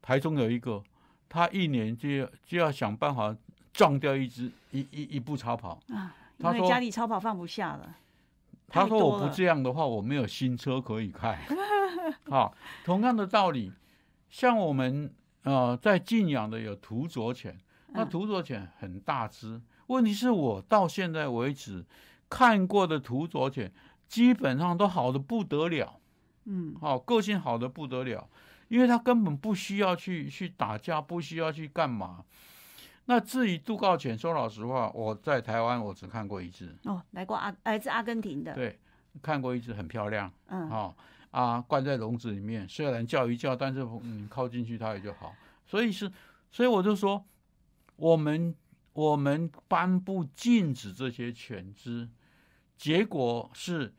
[0.00, 0.82] 台中有一个，
[1.28, 3.36] 他一年就要就要想办法
[3.72, 5.80] 撞掉一只一一一部超跑。
[5.88, 7.96] 啊，因为家里超跑放不下了。
[8.72, 11.36] 他说：“我不这样的话，我没有新车可以开。
[12.30, 12.54] ”好，
[12.84, 13.72] 同样的道理，
[14.28, 15.12] 像我们
[15.42, 17.58] 呃在静养的有土佐犬，
[17.88, 21.84] 那嗯土佐犬很大只，问题是我到现在为止
[22.28, 23.72] 看过的土佐犬，
[24.06, 25.98] 基本上都好的不得了，
[26.44, 28.28] 嗯好、个性好的不得了，
[28.68, 32.24] 因为它根本不需要去去打架，不需要去干嘛。
[33.06, 38.78] 那至于杜告犬，说老实话，我在台湾我只看过一只，哦，来过阿来自阿根廷的，对，
[39.20, 40.68] 看过一只很漂亮，嗯。
[40.70, 40.94] 哦
[41.30, 45.32] 啊，关在笼子里面，虽然叫一叫，但是你靠进去它也就好。
[45.64, 46.10] 所以是，
[46.50, 47.24] 所以我就说，
[47.94, 48.52] 我们
[48.92, 52.08] 我们颁布禁止这些犬只，
[52.76, 53.94] 结果是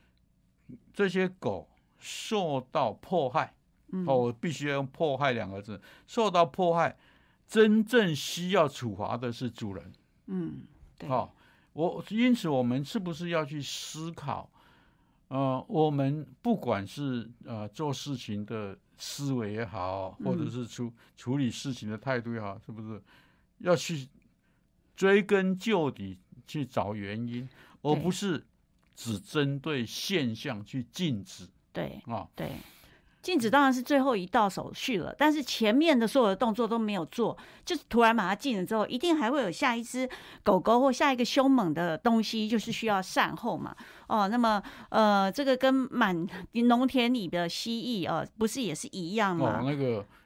[0.93, 3.53] 这些狗受到迫害。
[3.93, 4.05] 嗯。
[4.05, 6.97] 哦，我必须要用“迫害”两个字，受到迫害，
[7.51, 9.91] 真正需要处罚的是主人。
[10.27, 10.61] 嗯，
[10.97, 11.35] 对，好、
[11.73, 14.49] 我因此我们是不是要去思考？
[15.27, 23.03] 呃，我们不管是呃做事情的思维也好，或者嗯是处处理事情的态度也好，是不是
[23.57, 24.07] 要去
[24.95, 27.45] 追根究底去找原因，
[27.81, 28.41] 而不是
[28.95, 32.29] 只针对现象去禁止对啊？
[32.33, 32.53] 对。
[33.21, 40.09] 禁止当然是最后一道手续了，但是前面的所有的动作都没有做，就是突然把它禁了之后，一定还会有下一只
[40.43, 43.75] 狗狗或下一个凶猛的东西，就是需要善后嘛。
[44.07, 46.27] 哦，那么呃，这个跟满
[46.67, 49.61] 农田里的蜥蜴呃，不是也是一样吗？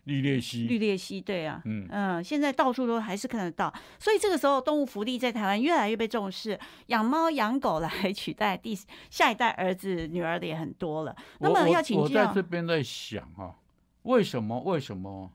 [0.05, 1.87] 绿鬣蜥，绿鬣蜥，对啊，嗯。
[1.89, 8.75] 嗯，现在到处都还是看得到，所以这个时候动物福利在台湾越来越被重视，养猫养狗来取代第
[9.09, 11.15] 下一代儿子女儿的也很多了。
[11.39, 13.55] 那么我我我要请教在这边在想哈、
[14.03, 15.31] 为什么为什么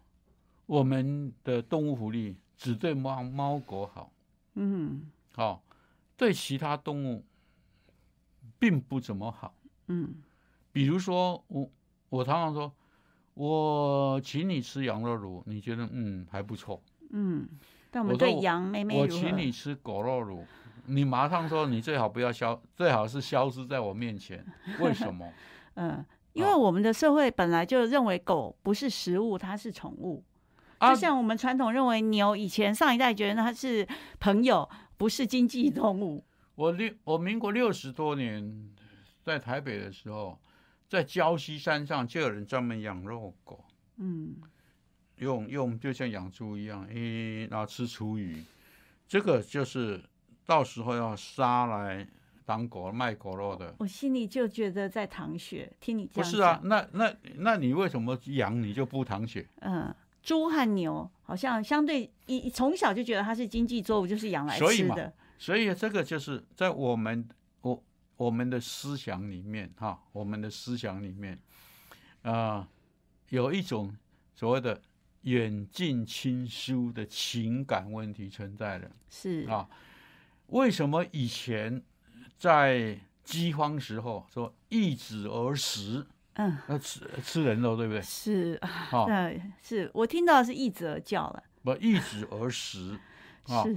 [0.66, 4.12] 我们的动物福利只对猫猫狗好，
[4.54, 5.10] 嗯。
[5.32, 5.62] 好、
[6.16, 7.24] 对其他动物
[8.58, 9.54] 并不怎么好？
[9.88, 10.14] 嗯。
[10.70, 11.68] 比如说我
[12.08, 12.72] 我常常说，
[13.34, 16.82] 我请你吃羊肉卤，你觉得嗯还不错。
[17.10, 17.48] 嗯，
[17.90, 20.44] 但我们对羊妹妹我请你吃狗肉卤，
[20.86, 24.44] 你马上说你最好不要消，最好是消失在我面前。
[24.80, 25.26] 为什么？
[25.74, 30.22] 嗯，因啊为我们的社会本来就认为狗不是食物，它是宠物。
[30.78, 33.86] 啊就像我们传统认为牛，以前上一代觉得它是
[34.18, 36.24] 朋友，不是经济动物。
[36.54, 38.70] 我六我民国六十多年
[39.22, 40.38] 在台北的时候，
[40.90, 43.64] 在礁溪山上就有人专门养肉狗，
[43.98, 44.34] 嗯
[45.18, 48.42] 用用就像养猪一样，诶，然后吃厨余，
[49.06, 50.02] 这个就是
[50.44, 52.04] 到时候要杀来
[52.44, 53.72] 当狗卖狗肉的。
[53.78, 59.46] 我心里就觉得在淌血，听你这样不是啊，那那那你为什么养你就不淌血？
[59.60, 65.12] 嗯，猪和牛好像相对一从小就觉得它是经济作物，就是养来所以嘛吃的。
[65.38, 67.28] 所以这个就是在我们
[68.20, 71.38] 我我们的思想里面哈，我们的思想里面
[72.22, 72.68] 啊、
[73.30, 73.96] 有一种
[74.34, 74.78] 所谓的
[75.22, 79.66] 远近亲疏的情感问题存在的是啊。
[80.48, 81.82] 为什么以前
[82.38, 88.02] 在饥荒时候说易子而食，嗯，那吃吃人肉对不对？
[88.02, 92.98] 是啊，嗯，是我听到的是一则叫了，不易子而食
[93.48, 93.76] 啊，是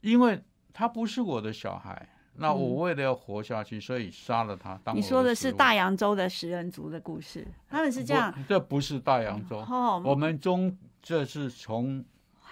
[0.00, 12.04] 因为他不是我的小孩，那嗯我为了要活下去，所以杀了他当你说的是大洋洲的食人族的故事，他们是这样不这不是大洋洲，哦，我们中这是从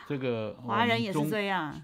[0.07, 1.83] 这个华人也是这样，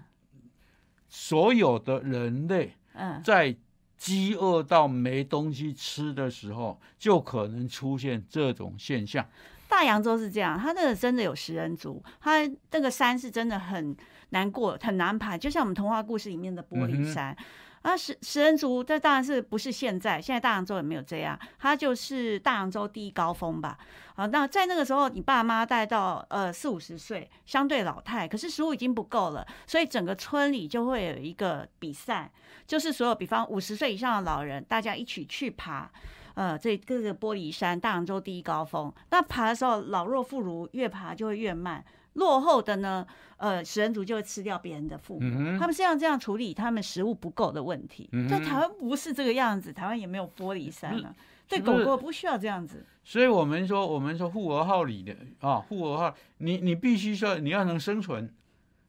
[1.09, 3.55] 所有的人类嗯在
[3.97, 9.25] 饥饿到没东西吃的时候，就可能出现这种现象。
[9.67, 13.93] 大洋洲是这样，它那个真的有食人族，它那个山是真的很
[14.29, 17.35] 难过，很难爬，就像我们童话故事里面的玻璃山。
[17.81, 20.21] 啊，食食人族，这当然是不是现在？
[20.21, 23.77] 现在大洋洲也没有这样，它就是大洋洲第一高峰吧。
[24.15, 32.29] 好，那在那个时候，你爸妈带到呃四五十岁，相对老态，可是食物已经不够了，所以整个村里就会有一个比赛，
[32.67, 35.89] 就是所有比方五十岁以上的老人，大家一起去爬。
[36.35, 38.89] 呃，这各个玻璃山，大洋洲第一高峰。
[39.09, 43.05] 那爬的时候，老弱妇孺越爬就会越慢，落后的呢，
[43.37, 45.21] 呃，食人族就会吃掉别人的父母。
[45.21, 48.09] 嗯他们是要这样处理他们食物不够的问题。
[48.11, 51.13] 嗯哼在台湾不是这个样子，台湾也没有玻璃山啊。
[51.47, 52.85] 对狗狗不需要这样子。
[53.03, 58.31] 所以我们说，我们说护国号里的啊，护国号，你你必须说你要能生存，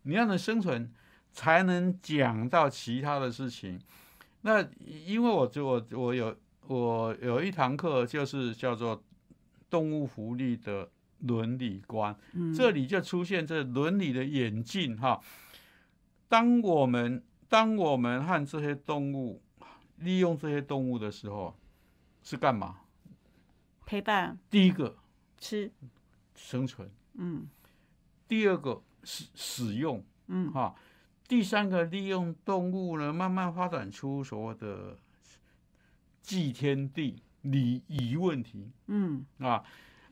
[0.02, 0.92] 你要能生存，
[1.32, 3.80] 才能讲到其他的事情。
[4.42, 4.66] 那
[5.06, 9.02] 因为我就我我有我有一堂课就是叫做
[9.70, 10.86] 动物福利的
[11.20, 15.20] 伦理观，嗯，这里就出现这伦理的演进哈。
[16.28, 19.42] 当我们当我们和这些动物
[19.96, 21.54] 利用这些动物的时候，
[22.22, 22.80] 是干嘛？
[23.84, 24.38] 陪伴。
[24.48, 24.96] 第一个
[25.36, 25.70] 吃，
[26.34, 27.48] 生存，嗯。
[28.28, 30.04] 第二个使使用。
[30.28, 30.50] 嗯。
[30.52, 30.74] 哈。
[31.26, 34.96] 第三个利用动物呢，慢慢发展出所谓的
[36.22, 38.70] 祭天地礼仪问题。
[38.86, 39.26] 嗯。
[39.38, 39.64] 啊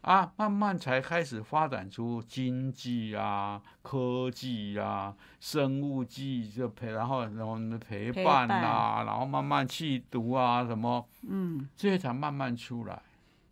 [0.02, 13.02] 啊，慢慢才开始发展出经济啊、科技啊、生物技这陪，然后然后陪陪伴伴啊，然后慢慢弃毒啊什么，嗯，这些才慢慢出来。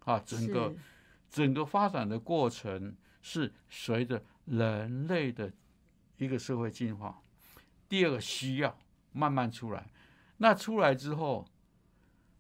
[0.05, 0.73] 啊，整个
[1.29, 5.53] 整个发展的过程是随着人类的
[6.17, 7.19] 一个社会进化，
[7.89, 8.79] 第二个需要
[9.11, 9.85] 慢慢出来。
[10.37, 11.45] 那出来之后，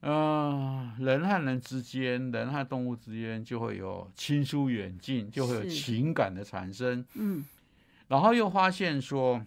[0.08, 7.04] 嗯、人和人之间，人和动物之间就会有亲疏远近，就会有情感的产生。
[7.14, 7.44] 嗯
[8.06, 9.44] 然后又发现说，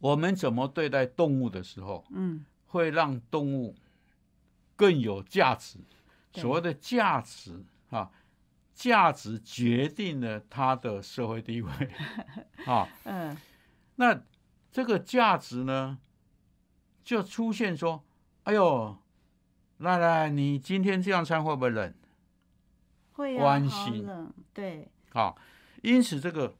[0.00, 3.76] 我们怎么对待动物的时候，嗯会让动物
[4.74, 5.78] 更有价值。
[6.32, 8.10] 所谓的价值啊，
[8.74, 11.70] 价值决定了它的社会地位
[12.66, 12.88] 啊。
[13.04, 13.36] 嗯
[13.94, 14.20] 那
[14.72, 15.98] 这个价值呢，
[17.04, 18.04] 就出现说
[18.44, 18.96] ：“哎呦，
[19.78, 21.94] 赖赖，你今天这样穿会不会冷
[23.12, 25.36] 会啊，关好心冷，对，？”好，
[25.82, 26.54] 因此这个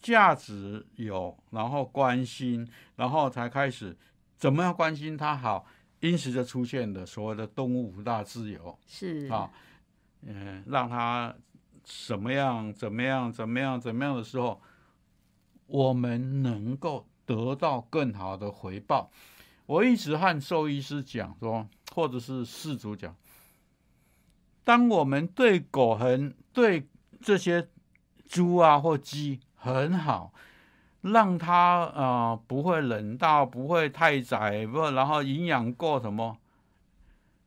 [0.00, 3.96] 价值有，然后关心，然后才开始
[4.36, 5.66] 怎么样关心他好，
[6.00, 8.78] 因此就出现了所谓的动物五大自由。
[8.86, 9.50] 是啊，
[10.22, 11.34] 嗯、让他
[11.84, 14.60] 什么样怎么样怎么样怎么样的时候，
[15.66, 19.10] 我们能够得到更好的回报。
[19.70, 21.64] 我一直和兽医师讲说，
[21.94, 23.14] 或者是事主讲，
[24.64, 26.88] 当我们对狗很对
[27.20, 27.68] 这些
[28.26, 30.34] 猪啊或鸡很好，
[31.02, 36.36] 让它呃不会冷到，不会太窄，不然后营养够什么，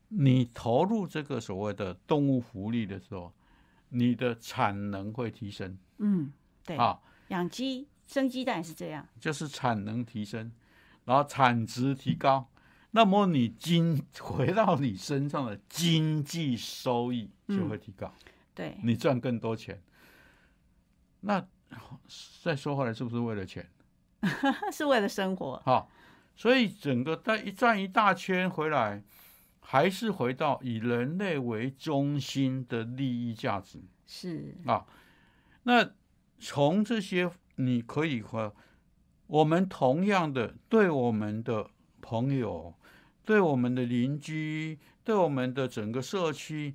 [0.08, 3.34] 你投入这个所谓的动物福利的时候，
[3.90, 5.78] 你的产能会提升。
[5.98, 6.32] 嗯
[6.66, 6.98] 对，啊，
[7.28, 10.50] 养鸡生鸡蛋也是这样，就是产能提升，
[11.06, 12.50] 然后产值提高，
[12.92, 18.14] 那么你经回到你身上的经济收益就会提高，
[18.54, 19.82] 对，你赚更多钱。
[21.22, 21.46] 那
[22.42, 23.70] 再说回来，是不是为了钱？
[24.72, 25.90] 是为了生活，好，
[26.36, 29.04] 所以整个带一转一大圈回来，
[29.60, 34.86] 还是回到以人类为中心的利益价值是啊。
[35.64, 35.92] 那
[36.40, 38.54] 从这些你可以和
[39.28, 41.70] 我们同样的对我们的
[42.02, 42.74] 朋友、
[43.26, 46.74] 对我们的邻居、对我们的整个社区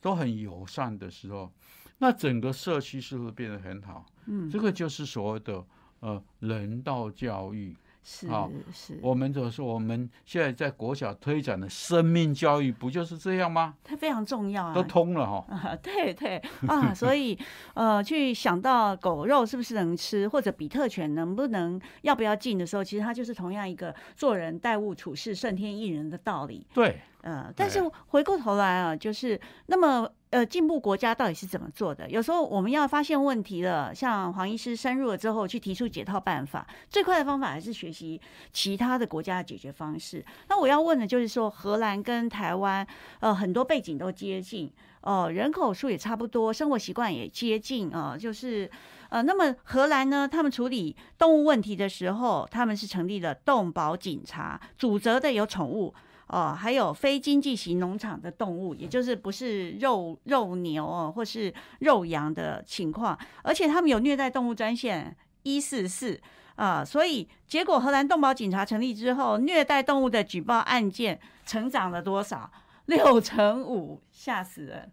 [0.00, 1.50] 都很友善的时候，
[1.98, 4.06] 那整个社区是不是变得很好？
[4.26, 5.64] 嗯这个就是所谓的
[6.00, 7.76] 呃人道教育。
[8.02, 13.74] 是好是，我们就是我们现在在国小推展的生命教育，不就是这样吗？
[13.84, 15.44] 它非常重要啊，都通了哈。
[15.54, 17.38] 啊，对对啊， 所以
[17.74, 26.66] 呃，去想到狗肉是不是能吃，或者比特犬能不能要不要进的时候，其实它就是同样一个做人待物处事顺天意人的道理。
[26.72, 32.08] 对，呃，但是回过头来啊，就是那么呃，进步国家到底是怎么做的？
[32.08, 38.20] 有时候我们要发现问题了，像黄医师深入了之后，去提出解套办法，最快的方法还是学习
[38.52, 40.24] 其他的国家的解决方式。
[40.48, 42.86] 那我要问的就是说，荷兰跟台湾
[43.20, 48.70] 呃很多背景都接近，呃，人口数也差不多，生活习惯也接近啊、呃就是
[49.08, 55.92] 呃，那么荷兰呢，他们处理动物问题的时候，他们是成立了动保警察，主责的有宠物。
[56.28, 66.20] 哦，还有非经济型农场的动物，也就是不是肉肉牛哦，或是肉羊的情况，而且他们有虐待动物专线一四四
[66.56, 72.50] 啊，所以结果荷兰动保警察成立之后，虐待动物的举报案件成长了多少？
[72.86, 74.90] 六成五，吓死人！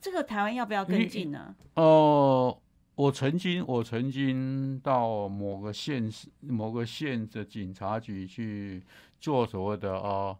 [0.00, 1.54] 这个台湾要不要跟进呢？
[1.74, 2.58] 呃，
[2.94, 8.82] 我曾经我曾经到某个县市某个县的警察局去
[9.18, 10.36] 做所谓的呃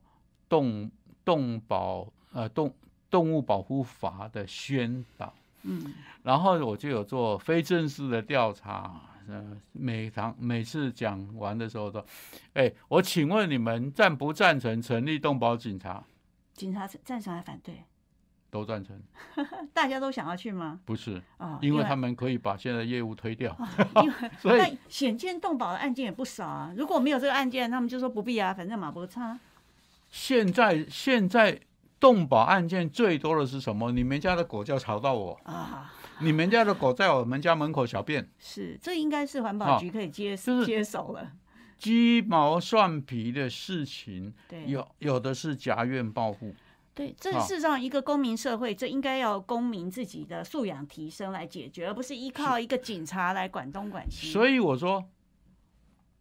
[0.51, 0.91] 动
[1.25, 2.75] 动保呃动
[3.09, 5.33] 动物保护法的宣导。
[5.63, 12.05] 嗯，然后我就有做非正式的调查，呃，每堂每次讲完的时候说，
[12.55, 16.03] 哎，我请问你们赞不赞成成立动保警察？
[16.55, 17.85] 警察赞成还反对？
[18.51, 19.01] 都赞成，
[19.73, 20.81] 大家都想要去吗？
[20.85, 23.57] 不是，啊、因为他们可以把现在的业务推掉。
[24.03, 26.73] 因为所以那显见动保的案件也不少啊。
[26.77, 29.39] 如果没有这个案件，他们就说不必啊，反正马不差。
[30.11, 31.59] 现在现在
[31.99, 33.93] 动保案件最多的是什么？
[33.93, 41.33] 你们家的狗叫吵到我，啊，你们家的狗在我们家门口小便，是，这应该是环保局可以接、就是接手了。
[41.79, 46.55] 鸡毛蒜皮的事情，对，有有的是家院报复。
[46.93, 54.31] 对，这好事实上一个公民社会，这应该要公民自己的素养提升来解决，而不是依靠一个警察来管东管西。
[54.31, 55.03] 所以我说，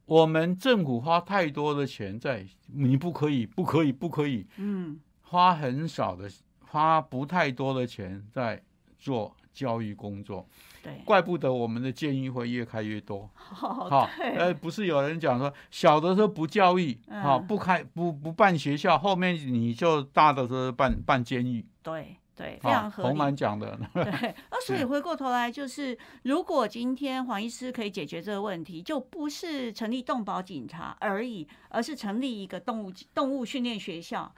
[0.09, 2.43] 我们政府花太多的钱在，
[2.73, 6.27] 你不可以，不可以，不可以，嗯，花很少的，
[6.65, 8.59] 花不太多的钱在
[8.97, 10.47] 做教育工作，
[10.81, 13.29] 对，怪不得我们的建议会越开越多。
[13.35, 23.35] 好，好，对，呃，不是有人讲说，小的时候不教育，好、嗯不开不不办学校，后面你就大的时候办办监狱，对对，非好常合洪兰理。
[23.35, 24.03] 讲的，对，
[24.49, 34.33] 那所以回过头来，就是如果今天黄医师可以解决这个问题，就不是成立动保警察而已，而是成立一个动物动物训练学校，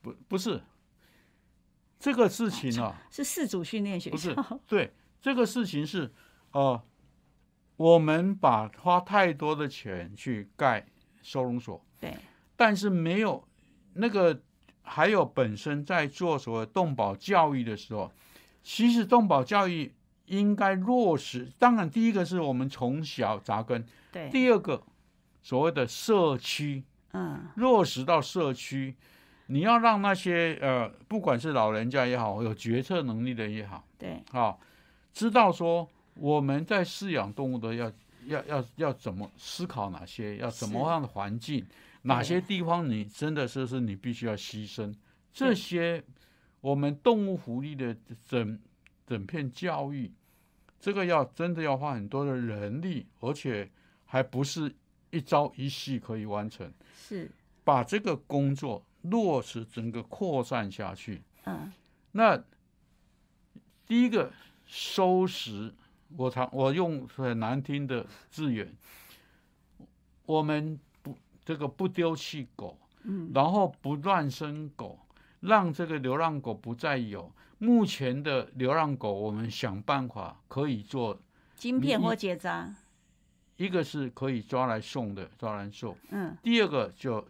[0.00, 0.62] 不不是
[1.98, 4.60] 这个事情啊， 是四组训练学不是校。
[4.68, 6.12] 对这个事情是，
[6.52, 6.80] 呃，
[7.76, 10.86] 我们把花太多的钱去盖
[11.20, 12.16] 收容所，对，
[12.54, 13.44] 但是没有
[13.94, 14.40] 那个，
[14.82, 18.10] 还有本身在做所谓动保教育的时候，
[18.62, 19.92] 其实动保教育
[20.26, 21.48] 应该落实。
[21.58, 24.82] 当然，第一个是我们从小扎根，对，第二个
[25.42, 28.94] 所谓的社区嗯，落实到社区，
[29.46, 34.56] 你要让那些呃，不管是老人家也好，有决策能力的也好，对，啊，
[35.12, 37.90] 知道说我们在饲养动物的要
[38.26, 41.66] 要要要怎么思考哪些，要怎么是样的环境，
[42.02, 44.94] 哪些地方你真的是是你必须要牺牲，
[45.32, 46.02] 这些
[46.60, 47.96] 我们动物福利的
[48.26, 48.58] 整
[49.06, 50.12] 整片教育，
[50.78, 53.70] 这个要真的要花很多的人力，而且
[54.06, 54.74] 还不是
[55.10, 57.30] 一朝一夕可以完成，是，
[57.64, 61.22] 把这个工作落实整个扩散下去。
[61.44, 61.72] 嗯，
[62.12, 62.42] 那
[63.86, 64.32] 第一个
[64.66, 65.74] 收拾，
[66.16, 68.74] 我常我用很难听的字眼，
[70.26, 70.89] 我们不
[71.50, 74.96] 这个不丢弃狗，嗯，然后不乱生狗，
[75.40, 77.28] 让这个流浪狗不再有。
[77.58, 81.20] 目前的流浪狗，我们想办法可以做，你
[81.56, 82.72] 晶片或结扎，
[83.56, 87.26] 一个是可以抓来送的，抓来送；嗯，第二个就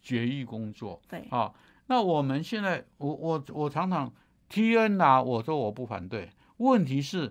[0.00, 0.98] 绝育工作。
[1.06, 1.52] 对，啊，
[1.88, 4.10] 那我们现在，我我我常常
[4.48, 6.30] T N 啊，我说我不反对。
[6.56, 7.30] 问题是，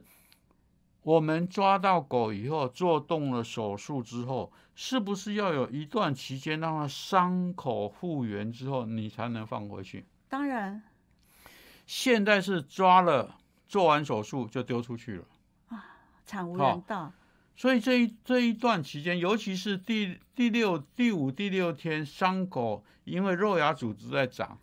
[1.04, 10.06] 我们抓到狗以后做动了手术之后，是不是要有一段期间让它伤口复原之后，你才能放回去？
[10.30, 10.84] 当然，
[11.86, 13.36] 现在是抓了，
[13.68, 15.26] 做完手术就丢出去了。
[16.24, 17.12] 惨无好人道，
[17.56, 24.58] 所以这一这一段期间，尤其是第第六、第五、第六天，伤口因为肉芽组织在长，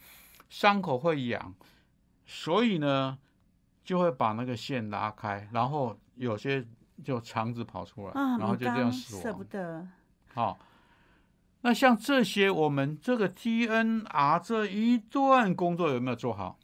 [0.49, 1.55] 伤口会痒，
[2.25, 3.19] 所以呢，
[3.85, 6.67] 就会把那个线拉开，然后有些
[7.03, 9.23] 就肠子跑出来，啊，然后就这样母死亡。
[9.23, 9.89] 舍不得，
[10.35, 10.59] 好、
[11.63, 16.59] 那像这些，我们这个 TNR 这一段工作有没有做好？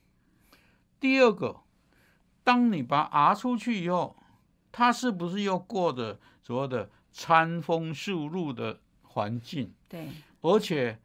[1.01, 1.61] 第二个，
[2.43, 4.17] 当你把 R 出去以后，
[4.73, 9.73] 它是不是又过的所谓的餐风宿露的环境？
[9.89, 10.09] 对，
[10.41, 10.99] 而且，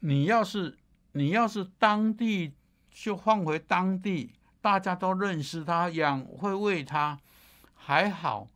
[0.00, 0.76] 你要是
[1.12, 2.52] 你要是当地
[2.90, 7.18] 就放回当地，大家都认识它，养会喂它，
[7.86, 8.48] 还好。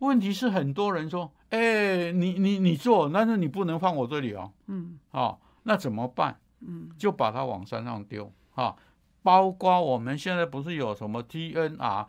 [0.00, 6.38] 问题是很多人说，哎、你你你做，但是你不能放我这里哦，嗯哦，那怎么办？
[6.60, 8.76] 嗯，就把它往山上丢啊。
[9.22, 12.06] 包括我们现在不是有什么 TNR，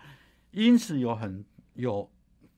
[0.51, 1.45] 因此有很
[1.75, 2.11] 有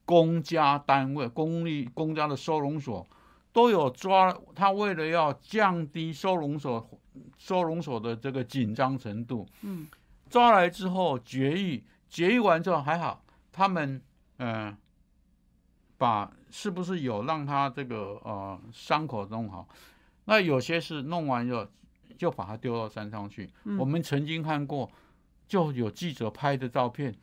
[0.06, 3.06] 公家单位、公立公家的收容所
[3.54, 6.90] 都有抓，他为了要降低收容所
[7.38, 9.88] 收容所的这个紧张程度，嗯，
[10.32, 13.24] 抓来之后绝育，绝育完之后还好，
[13.60, 14.02] 他们
[14.38, 14.78] 嗯、呃
[15.98, 19.68] 把是不是有让他这个呃伤口弄好？
[20.24, 21.68] 那有些是弄完以后
[22.18, 23.52] 就把它丢到山上去。
[23.66, 24.90] 嗯我们曾经看过，
[25.46, 27.14] 就有记者拍的照片，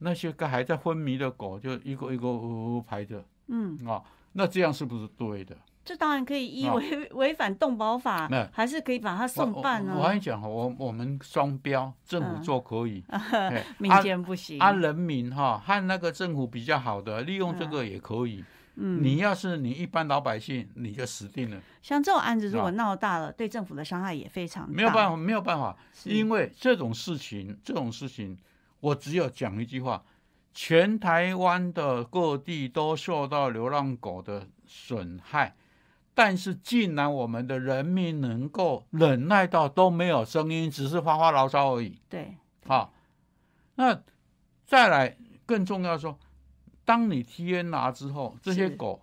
[0.00, 5.56] 那些个还在昏迷的狗就一个一个呜呜排着嗯，啊，那这样是不是对的？
[5.88, 18.44] 这当然可以依啊违 违反动保法那，还是可以把它送办我我我跟啊你，讲哈，我我们双标，政府嗯做可以， 嘿 民啊间不行，啊，人民哈和那个政府比较好的，利用这个也可以。
[18.80, 28.36] 嗯，你要是你一般老百姓，你就死定了，像这种案子如果啊闹大了，对政府的伤害也非常大，没有办法，没有办法，因为这种事情，这种事情，
[28.80, 30.04] 我只有讲一句话：
[30.54, 35.56] 全台湾的各地都受到流浪狗的损害，
[36.18, 41.96] 但是竟然我们的人民能够忍耐到都没有声音，只是发发牢骚而已。
[42.08, 42.34] 对，
[42.66, 42.92] 好，
[43.76, 44.02] 那
[44.66, 45.16] 再来
[45.46, 46.18] 更重要说，
[46.84, 49.00] 当你 T N 拿之后，这些狗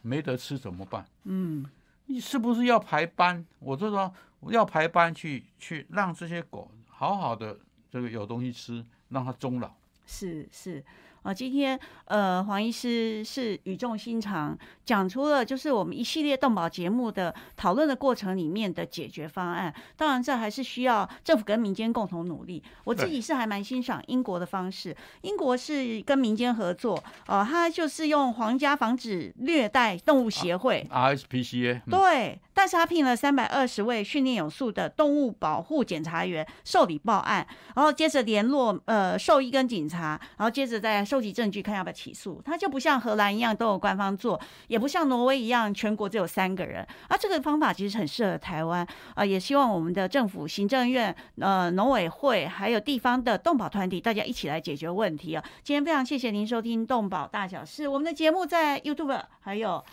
[0.00, 1.04] 没得吃怎么办？
[1.24, 1.66] 嗯，
[2.06, 3.44] 你是不是要排班？
[3.58, 4.10] 我就说
[4.48, 7.54] 要排班去去让这些狗好好的
[7.90, 9.70] 这个有东西吃，让它终老。
[10.06, 10.82] 是是，
[11.22, 19.72] 啊，今天呃，黄医师是语重心长，讲出了就是我们一系列动保节目的讨论的过程里面的解决方案。
[19.96, 22.62] 当然，这还是需要政府跟民间共同努力。
[22.84, 37.46] 我自己是还蛮欣赏英国的方式，英国是跟民间合作，呃，他就是用皇家防止虐待动物协会 RSPCA，嗯对，但是他聘了三百二十位训练有素的动物保护检查员受理报案，
[37.76, 42.40] 然后接着联络呃兽医跟警察，然后接着再收集证据，看要不要起诉。
[42.44, 46.86] 它就不像荷兰一样都有官方做，也不像挪威一样全国只有三个人。
[47.08, 48.86] 啊，这个方法其实很适合台湾
[49.16, 55.44] 啊、也希望我们的政府、行政院、呃农委会还有地方的动保团体，大家一起来解决问题啊。
[55.64, 59.84] 今天非常谢谢您收听《动保大小事》，我们的节目在 YouTube 还有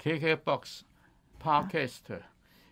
[0.00, 0.82] KKBox
[1.42, 2.20] Podcast，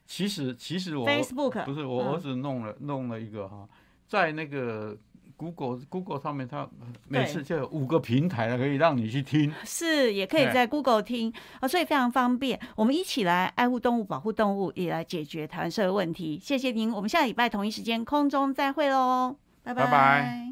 [0.07, 3.69] 其实其实我 Facebook 不是我嗯儿子弄了弄了一个哈，
[4.07, 4.97] 在那个
[5.37, 6.69] Google Google 上面，它
[7.09, 9.53] 每次就有五个平台了，可以让你去听。
[9.65, 12.59] 是，也可以哎在 Google 听啊，所以非常方便。
[12.75, 16.39] 我们一起来爱护动物、保护动物，也来解决台湾社会问题。
[16.43, 20.45] 谢谢您，我们下礼拜同一时间空中再会喽，拜拜拜